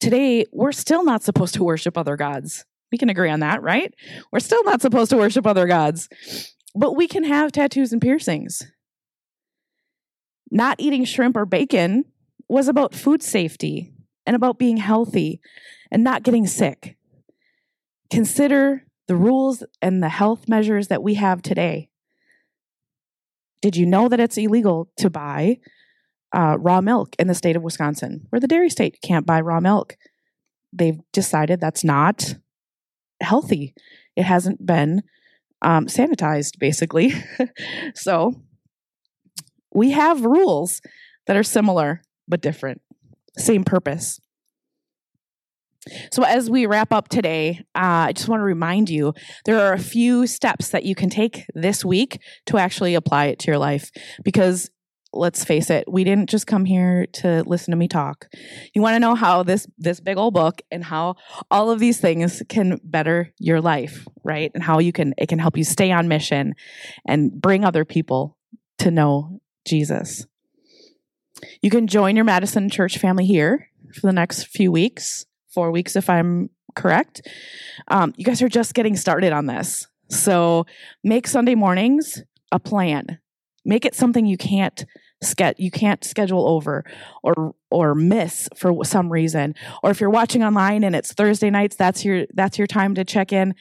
Today, 0.00 0.44
we're 0.52 0.72
still 0.72 1.04
not 1.04 1.22
supposed 1.22 1.54
to 1.54 1.64
worship 1.64 1.98
other 1.98 2.16
gods. 2.16 2.64
We 2.92 2.98
can 2.98 3.10
agree 3.10 3.30
on 3.30 3.40
that, 3.40 3.62
right? 3.62 3.92
We're 4.30 4.40
still 4.40 4.62
not 4.64 4.80
supposed 4.80 5.10
to 5.10 5.16
worship 5.16 5.46
other 5.46 5.66
gods, 5.66 6.08
but 6.74 6.96
we 6.96 7.08
can 7.08 7.24
have 7.24 7.52
tattoos 7.52 7.92
and 7.92 8.00
piercings. 8.00 8.62
Not 10.50 10.76
eating 10.78 11.04
shrimp 11.04 11.36
or 11.36 11.44
bacon 11.44 12.04
was 12.48 12.68
about 12.68 12.94
food 12.94 13.22
safety 13.22 13.92
and 14.24 14.36
about 14.36 14.58
being 14.58 14.76
healthy 14.76 15.40
and 15.90 16.02
not 16.02 16.22
getting 16.22 16.46
sick. 16.46 16.96
Consider 18.10 18.84
the 19.08 19.16
rules 19.16 19.64
and 19.80 20.02
the 20.02 20.08
health 20.08 20.48
measures 20.48 20.88
that 20.88 21.02
we 21.02 21.14
have 21.14 21.42
today. 21.42 21.88
Did 23.62 23.76
you 23.76 23.86
know 23.86 24.08
that 24.08 24.20
it's 24.20 24.36
illegal 24.36 24.90
to 24.98 25.10
buy 25.10 25.58
uh, 26.36 26.56
raw 26.58 26.80
milk 26.80 27.16
in 27.18 27.26
the 27.28 27.34
state 27.34 27.56
of 27.56 27.62
Wisconsin? 27.62 28.26
We're 28.30 28.40
the 28.40 28.48
dairy 28.48 28.70
state, 28.70 28.98
can't 29.02 29.26
buy 29.26 29.40
raw 29.40 29.60
milk. 29.60 29.96
They've 30.72 31.00
decided 31.12 31.60
that's 31.60 31.84
not 31.84 32.34
healthy. 33.20 33.74
It 34.14 34.24
hasn't 34.24 34.64
been 34.64 35.02
um, 35.62 35.86
sanitized, 35.86 36.58
basically. 36.58 37.12
so 37.94 38.34
we 39.74 39.92
have 39.92 40.24
rules 40.24 40.80
that 41.26 41.36
are 41.36 41.42
similar 41.42 42.02
but 42.28 42.40
different, 42.40 42.80
same 43.36 43.64
purpose. 43.64 44.20
So, 46.10 46.24
as 46.24 46.50
we 46.50 46.66
wrap 46.66 46.92
up 46.92 47.08
today, 47.08 47.60
uh, 47.74 48.08
I 48.08 48.12
just 48.12 48.28
want 48.28 48.40
to 48.40 48.44
remind 48.44 48.90
you 48.90 49.14
there 49.44 49.60
are 49.60 49.72
a 49.72 49.78
few 49.78 50.26
steps 50.26 50.70
that 50.70 50.84
you 50.84 50.94
can 50.94 51.10
take 51.10 51.44
this 51.54 51.84
week 51.84 52.20
to 52.46 52.58
actually 52.58 52.94
apply 52.94 53.26
it 53.26 53.38
to 53.40 53.46
your 53.46 53.58
life 53.58 53.90
because 54.24 54.70
let's 55.12 55.44
face 55.44 55.70
it, 55.70 55.84
we 55.90 56.04
didn't 56.04 56.28
just 56.28 56.46
come 56.46 56.64
here 56.64 57.06
to 57.06 57.42
listen 57.46 57.70
to 57.70 57.76
me 57.76 57.88
talk. 57.88 58.26
You 58.74 58.82
want 58.82 58.94
to 58.94 59.00
know 59.00 59.14
how 59.14 59.42
this 59.42 59.66
this 59.78 60.00
big 60.00 60.16
old 60.16 60.34
book 60.34 60.60
and 60.70 60.84
how 60.84 61.16
all 61.50 61.70
of 61.70 61.78
these 61.78 62.00
things 62.00 62.42
can 62.48 62.80
better 62.82 63.32
your 63.38 63.60
life, 63.60 64.06
right? 64.24 64.50
And 64.54 64.62
how 64.62 64.78
you 64.78 64.92
can 64.92 65.14
it 65.18 65.28
can 65.28 65.38
help 65.38 65.56
you 65.56 65.64
stay 65.64 65.92
on 65.92 66.08
mission 66.08 66.54
and 67.06 67.32
bring 67.32 67.64
other 67.64 67.84
people 67.84 68.36
to 68.78 68.90
know 68.90 69.40
Jesus. 69.66 70.26
You 71.62 71.70
can 71.70 71.86
join 71.86 72.16
your 72.16 72.24
Madison 72.24 72.70
Church 72.70 72.98
family 72.98 73.26
here 73.26 73.68
for 73.94 74.06
the 74.06 74.12
next 74.12 74.44
few 74.44 74.72
weeks, 74.72 75.26
four 75.52 75.70
weeks 75.70 75.96
if 75.96 76.08
I'm 76.08 76.50
correct. 76.74 77.26
Um, 77.88 78.14
you 78.16 78.24
guys 78.24 78.42
are 78.42 78.48
just 78.48 78.74
getting 78.74 78.96
started 78.96 79.32
on 79.32 79.46
this. 79.46 79.86
So 80.10 80.66
make 81.02 81.26
Sunday 81.26 81.54
mornings 81.54 82.22
a 82.52 82.60
plan. 82.60 83.18
Make 83.64 83.84
it 83.84 83.94
something 83.94 84.26
you 84.26 84.36
can't 84.36 84.84
get 85.36 85.58
you 85.58 85.70
can't 85.70 86.04
schedule 86.04 86.46
over 86.46 86.84
or 87.22 87.54
or 87.70 87.94
miss 87.94 88.48
for 88.54 88.84
some 88.84 89.10
reason 89.10 89.54
or 89.82 89.90
if 89.90 89.98
you're 89.98 90.10
watching 90.10 90.44
online 90.44 90.84
and 90.84 90.94
it's 90.94 91.14
thursday 91.14 91.48
nights 91.48 91.74
that's 91.74 92.04
your 92.04 92.26
that's 92.34 92.58
your 92.58 92.66
time 92.66 92.94
to 92.94 93.02
check 93.02 93.32
in 93.32 93.54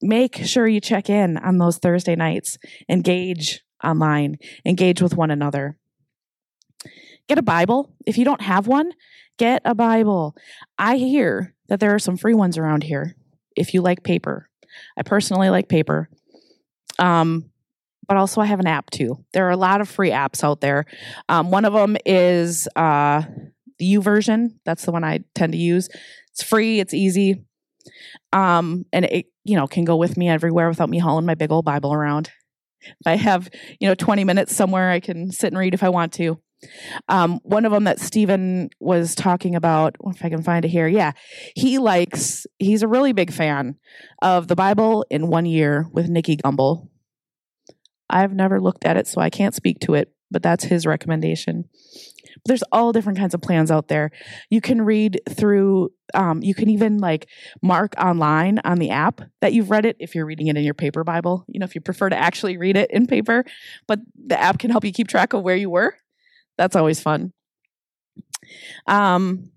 make 0.00 0.36
sure 0.36 0.66
you 0.66 0.80
check 0.80 1.10
in 1.10 1.36
on 1.36 1.58
those 1.58 1.76
thursday 1.76 2.16
nights 2.16 2.56
engage 2.88 3.62
online 3.84 4.38
engage 4.64 5.02
with 5.02 5.14
one 5.14 5.30
another 5.30 5.76
get 7.30 7.38
a 7.38 7.42
bible 7.42 7.94
if 8.06 8.18
you 8.18 8.24
don't 8.24 8.42
have 8.42 8.66
one 8.66 8.92
get 9.38 9.62
a 9.64 9.74
bible 9.74 10.34
i 10.78 10.96
hear 10.96 11.54
that 11.68 11.80
there 11.80 11.94
are 11.94 11.98
some 11.98 12.16
free 12.16 12.34
ones 12.34 12.58
around 12.58 12.82
here 12.82 13.14
if 13.56 13.72
you 13.72 13.80
like 13.80 14.02
paper 14.02 14.48
i 14.98 15.02
personally 15.02 15.48
like 15.48 15.68
paper 15.68 16.08
um, 16.98 17.50
but 18.10 18.16
also 18.16 18.40
I 18.40 18.46
have 18.46 18.58
an 18.60 18.66
app 18.66 18.90
too. 18.90 19.24
There 19.32 19.46
are 19.46 19.52
a 19.52 19.56
lot 19.56 19.80
of 19.80 19.88
free 19.88 20.10
apps 20.10 20.42
out 20.42 20.60
there. 20.60 20.84
Um, 21.28 21.50
one 21.50 21.64
of 21.64 21.72
them 21.72 21.96
is 22.04 22.68
uh, 22.74 23.22
the 23.78 23.94
YouVersion. 23.94 24.50
That's 24.64 24.84
the 24.84 24.90
one 24.90 25.04
I 25.04 25.20
tend 25.34 25.52
to 25.52 25.58
use. 25.58 25.88
It's 26.32 26.42
free. 26.42 26.80
It's 26.80 26.92
easy, 26.92 27.44
um, 28.32 28.84
and 28.92 29.04
it 29.04 29.26
you 29.44 29.56
know 29.56 29.66
can 29.66 29.84
go 29.84 29.96
with 29.96 30.16
me 30.16 30.28
everywhere 30.28 30.68
without 30.68 30.90
me 30.90 30.98
hauling 30.98 31.24
my 31.24 31.36
big 31.36 31.52
old 31.52 31.64
Bible 31.64 31.92
around. 31.92 32.30
If 32.82 33.06
I 33.06 33.14
have 33.16 33.48
you 33.78 33.88
know 33.88 33.94
20 33.94 34.24
minutes 34.24 34.56
somewhere, 34.56 34.90
I 34.90 35.00
can 35.00 35.30
sit 35.30 35.48
and 35.48 35.58
read 35.58 35.74
if 35.74 35.82
I 35.82 35.88
want 35.88 36.12
to. 36.14 36.40
Um, 37.08 37.40
one 37.42 37.64
of 37.64 37.72
them 37.72 37.84
that 37.84 38.00
Stephen 38.00 38.70
was 38.80 39.14
talking 39.14 39.54
about, 39.54 39.96
if 40.06 40.24
I 40.24 40.28
can 40.28 40.42
find 40.42 40.64
it 40.64 40.68
here, 40.68 40.86
yeah, 40.86 41.12
he 41.56 41.78
likes, 41.78 42.46
he's 42.58 42.82
a 42.82 42.88
really 42.88 43.12
big 43.12 43.32
fan 43.32 43.76
of 44.20 44.48
the 44.48 44.56
Bible 44.56 45.04
in 45.10 45.28
one 45.28 45.46
year 45.46 45.86
with 45.92 46.08
Nicky 46.08 46.36
Gumbel. 46.36 46.88
I've 48.08 48.34
never 48.34 48.60
looked 48.60 48.84
at 48.84 48.96
it, 48.96 49.06
so 49.06 49.20
I 49.20 49.30
can't 49.30 49.54
speak 49.54 49.80
to 49.80 49.94
it, 49.94 50.12
but 50.30 50.42
that's 50.42 50.64
his 50.64 50.84
recommendation. 50.84 51.64
There's 52.46 52.62
all 52.72 52.92
different 52.92 53.18
kinds 53.18 53.34
of 53.34 53.42
plans 53.42 53.70
out 53.70 53.88
there. 53.88 54.10
You 54.48 54.60
can 54.60 54.82
read 54.82 55.20
through, 55.28 55.90
um, 56.14 56.42
you 56.42 56.54
can 56.54 56.70
even 56.70 56.98
like 56.98 57.28
mark 57.62 57.94
online 57.98 58.60
on 58.64 58.78
the 58.78 58.90
app 58.90 59.20
that 59.40 59.52
you've 59.52 59.70
read 59.70 59.84
it 59.84 59.96
if 60.00 60.14
you're 60.14 60.26
reading 60.26 60.46
it 60.46 60.56
in 60.56 60.64
your 60.64 60.74
paper 60.74 61.04
Bible. 61.04 61.44
You 61.48 61.60
know, 61.60 61.64
if 61.64 61.74
you 61.74 61.80
prefer 61.80 62.08
to 62.08 62.16
actually 62.16 62.56
read 62.56 62.76
it 62.76 62.90
in 62.90 63.06
paper, 63.06 63.44
but 63.86 64.00
the 64.26 64.40
app 64.40 64.58
can 64.58 64.70
help 64.70 64.84
you 64.84 64.92
keep 64.92 65.08
track 65.08 65.32
of 65.32 65.42
where 65.42 65.56
you 65.56 65.70
were. 65.70 65.96
That's 66.60 66.76
always 66.76 67.00
fun. 67.00 67.32
Um, 68.86 69.50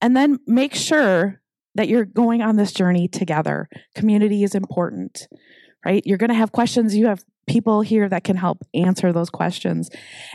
and 0.00 0.16
then 0.16 0.38
make 0.46 0.74
sure 0.74 1.40
that 1.74 1.88
you're 1.88 2.04
going 2.04 2.42
on 2.42 2.56
this 2.56 2.72
journey 2.72 3.08
together. 3.08 3.68
Community 3.94 4.44
is 4.44 4.54
important 4.54 5.26
right? 5.84 6.02
You're 6.06 6.18
going 6.18 6.30
to 6.30 6.34
have 6.34 6.52
questions. 6.52 6.96
You 6.96 7.06
have 7.06 7.24
people 7.46 7.80
here 7.80 8.08
that 8.08 8.24
can 8.24 8.36
help 8.36 8.64
answer 8.74 9.12
those 9.12 9.30
questions. 9.30 9.90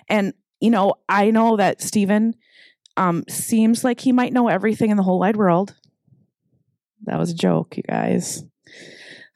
And, 0.09 0.33
you 0.59 0.69
know, 0.69 0.95
I 1.07 1.31
know 1.31 1.57
that 1.57 1.81
Stephen 1.81 2.35
um, 2.97 3.23
seems 3.29 3.83
like 3.83 4.01
he 4.01 4.11
might 4.11 4.33
know 4.33 4.47
everything 4.47 4.89
in 4.89 4.97
the 4.97 5.03
whole 5.03 5.19
wide 5.19 5.37
world. 5.37 5.75
That 7.03 7.19
was 7.19 7.31
a 7.31 7.35
joke, 7.35 7.77
you 7.77 7.83
guys. 7.83 8.43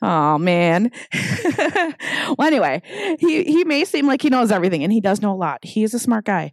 Oh 0.02 0.38
man. 0.38 0.92
well, 2.38 2.48
anyway, 2.48 2.82
he 3.20 3.44
he 3.44 3.64
may 3.64 3.86
seem 3.86 4.08
like 4.08 4.22
he 4.22 4.30
knows 4.30 4.52
everything, 4.52 4.84
and 4.84 4.92
he 4.92 5.02
does 5.02 5.22
know 5.22 5.32
a 5.32 5.36
lot. 5.36 5.64
He 5.64 5.84
is 5.84 5.94
a 5.94 6.00
smart 6.00 6.26
guy, 6.26 6.52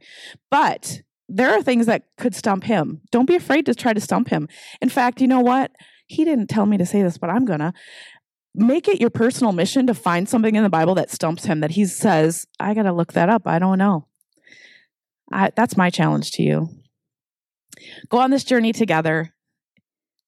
but 0.51 1.03
there 1.29 1.51
are 1.51 1.63
things 1.63 1.87
that 1.87 2.05
could 2.17 2.35
stump 2.35 2.65
him. 2.65 3.01
Don't 3.11 3.27
be 3.27 3.37
afraid 3.37 3.67
to 3.67 3.75
try 3.75 3.93
to 3.93 4.01
stump 4.01 4.29
him. 4.29 4.49
In 4.81 4.89
fact, 4.89 5.21
you 5.21 5.27
know 5.27 5.41
what? 5.41 5.73
He 6.07 6.25
didn't 6.25 6.49
tell 6.49 6.67
me 6.67 6.79
to 6.79 6.87
say 6.87 7.03
this, 7.03 7.19
but 7.19 7.31
I'm 7.31 7.45
gonna 7.45 7.73
make 8.55 8.89
it 8.89 9.01
your 9.01 9.11
personal 9.11 9.53
mission 9.53 9.87
to 9.87 9.95
find 9.95 10.29
something 10.29 10.55
in 10.55 10.63
the 10.63 10.71
Bible 10.71 10.95
that 10.97 11.11
stumps 11.11 11.45
him 11.45 11.61
that 11.61 11.73
he 11.73 11.85
says, 11.87 12.47
I 12.59 12.75
got 12.75 12.83
to 12.83 12.93
look 12.93 13.13
that 13.13 13.29
up. 13.29 13.47
I 13.47 13.59
don't 13.59 13.79
know. 13.79 14.07
I, 15.31 15.53
that's 15.55 15.77
my 15.77 15.91
challenge 15.91 16.33
to 16.33 16.43
you. 16.43 16.69
Go 18.09 18.19
on 18.19 18.31
this 18.31 18.45
journey 18.45 18.73
together. 18.73 19.35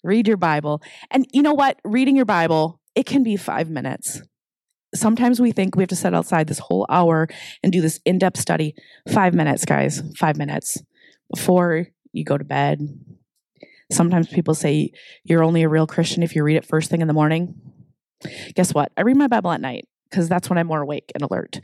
Read 0.03 0.29
your 0.29 0.37
Bible. 0.37 0.81
And 1.11 1.27
you 1.33 1.43
know 1.43 1.55
what? 1.55 1.79
Reading 1.85 2.17
your 2.17 2.25
Bible, 2.25 2.80
it 2.95 3.07
can 3.07 3.23
be 3.23 3.37
five 3.37 3.71
minutes. 3.71 4.23
Sometimes 4.95 5.41
we 5.41 5.53
think 5.53 5.77
we 5.77 5.83
have 5.83 5.89
to 5.91 5.97
set 5.97 6.15
outside 6.15 6.49
this 6.49 6.59
whole 6.59 6.87
hour 6.89 7.29
and 7.63 7.73
do 7.73 7.81
this 7.81 8.01
in 8.05 8.19
depth 8.19 8.39
study. 8.39 8.75
Five 9.13 9.35
minutes, 9.35 9.65
guys, 9.65 10.03
five 10.17 10.37
minutes 10.37 10.83
before 11.33 11.87
you 12.13 12.25
go 12.25 12.37
to 12.37 12.45
bed. 12.45 12.81
Sometimes 13.93 14.29
people 14.29 14.55
say 14.55 14.93
you're 15.25 15.45
only 15.45 15.63
a 15.63 15.69
real 15.69 15.87
Christian 15.87 16.23
if 16.23 16.35
you 16.35 16.43
read 16.43 16.57
it 16.57 16.65
first 16.65 16.91
thing 16.91 17.01
in 17.01 17.09
the 17.09 17.15
morning. 17.15 17.55
Guess 18.55 18.75
what? 18.75 18.93
I 18.97 19.03
read 19.03 19.17
my 19.17 19.29
Bible 19.29 19.51
at 19.53 19.61
night 19.61 19.89
because 20.11 20.29
that's 20.29 20.51
when 20.51 20.59
I'm 20.59 20.67
more 20.67 20.83
awake 20.83 21.11
and 21.15 21.23
alert. 21.23 21.61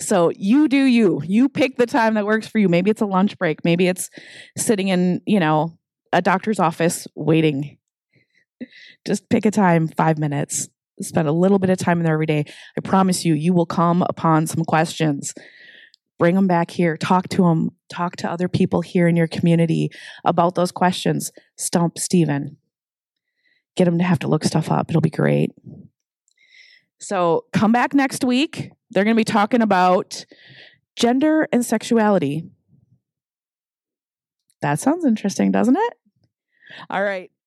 So 0.00 0.32
you 0.34 0.68
do 0.68 0.84
you. 0.84 1.22
You 1.24 1.48
pick 1.48 1.76
the 1.76 1.86
time 1.86 2.14
that 2.14 2.26
works 2.26 2.46
for 2.48 2.58
you. 2.58 2.68
Maybe 2.68 2.90
it's 2.90 3.02
a 3.02 3.06
lunch 3.06 3.38
break. 3.38 3.64
Maybe 3.64 3.88
it's 3.88 4.10
sitting 4.56 4.88
in, 4.88 5.20
you 5.26 5.38
know, 5.38 5.78
a 6.12 6.22
doctor's 6.22 6.58
office 6.58 7.06
waiting. 7.14 7.78
Just 9.06 9.28
pick 9.28 9.46
a 9.46 9.50
time, 9.50 9.88
five 9.88 10.18
minutes. 10.18 10.68
Spend 11.00 11.28
a 11.28 11.32
little 11.32 11.58
bit 11.58 11.70
of 11.70 11.78
time 11.78 11.98
in 11.98 12.04
there 12.04 12.14
every 12.14 12.26
day. 12.26 12.44
I 12.76 12.80
promise 12.82 13.24
you, 13.24 13.34
you 13.34 13.54
will 13.54 13.66
come 13.66 14.02
upon 14.02 14.46
some 14.46 14.64
questions. 14.64 15.32
Bring 16.18 16.34
them 16.34 16.46
back 16.46 16.70
here. 16.70 16.98
Talk 16.98 17.28
to 17.30 17.44
them. 17.44 17.70
Talk 17.88 18.16
to 18.16 18.30
other 18.30 18.48
people 18.48 18.82
here 18.82 19.08
in 19.08 19.16
your 19.16 19.26
community 19.26 19.90
about 20.24 20.54
those 20.54 20.70
questions. 20.70 21.32
Stump 21.56 21.98
Stephen. 21.98 22.58
Get 23.76 23.88
him 23.88 23.96
to 23.98 24.04
have 24.04 24.18
to 24.18 24.28
look 24.28 24.44
stuff 24.44 24.70
up. 24.70 24.90
It'll 24.90 25.00
be 25.00 25.08
great. 25.08 25.52
So 26.98 27.46
come 27.54 27.72
back 27.72 27.94
next 27.94 28.22
week. 28.22 28.70
They're 28.90 29.04
going 29.04 29.16
to 29.16 29.20
be 29.20 29.24
talking 29.24 29.62
about 29.62 30.26
gender 30.96 31.48
and 31.50 31.64
sexuality. 31.64 32.44
That 34.60 34.78
sounds 34.78 35.06
interesting, 35.06 35.50
doesn't 35.50 35.76
it? 35.76 35.94
All 36.90 37.02
right. 37.02 37.30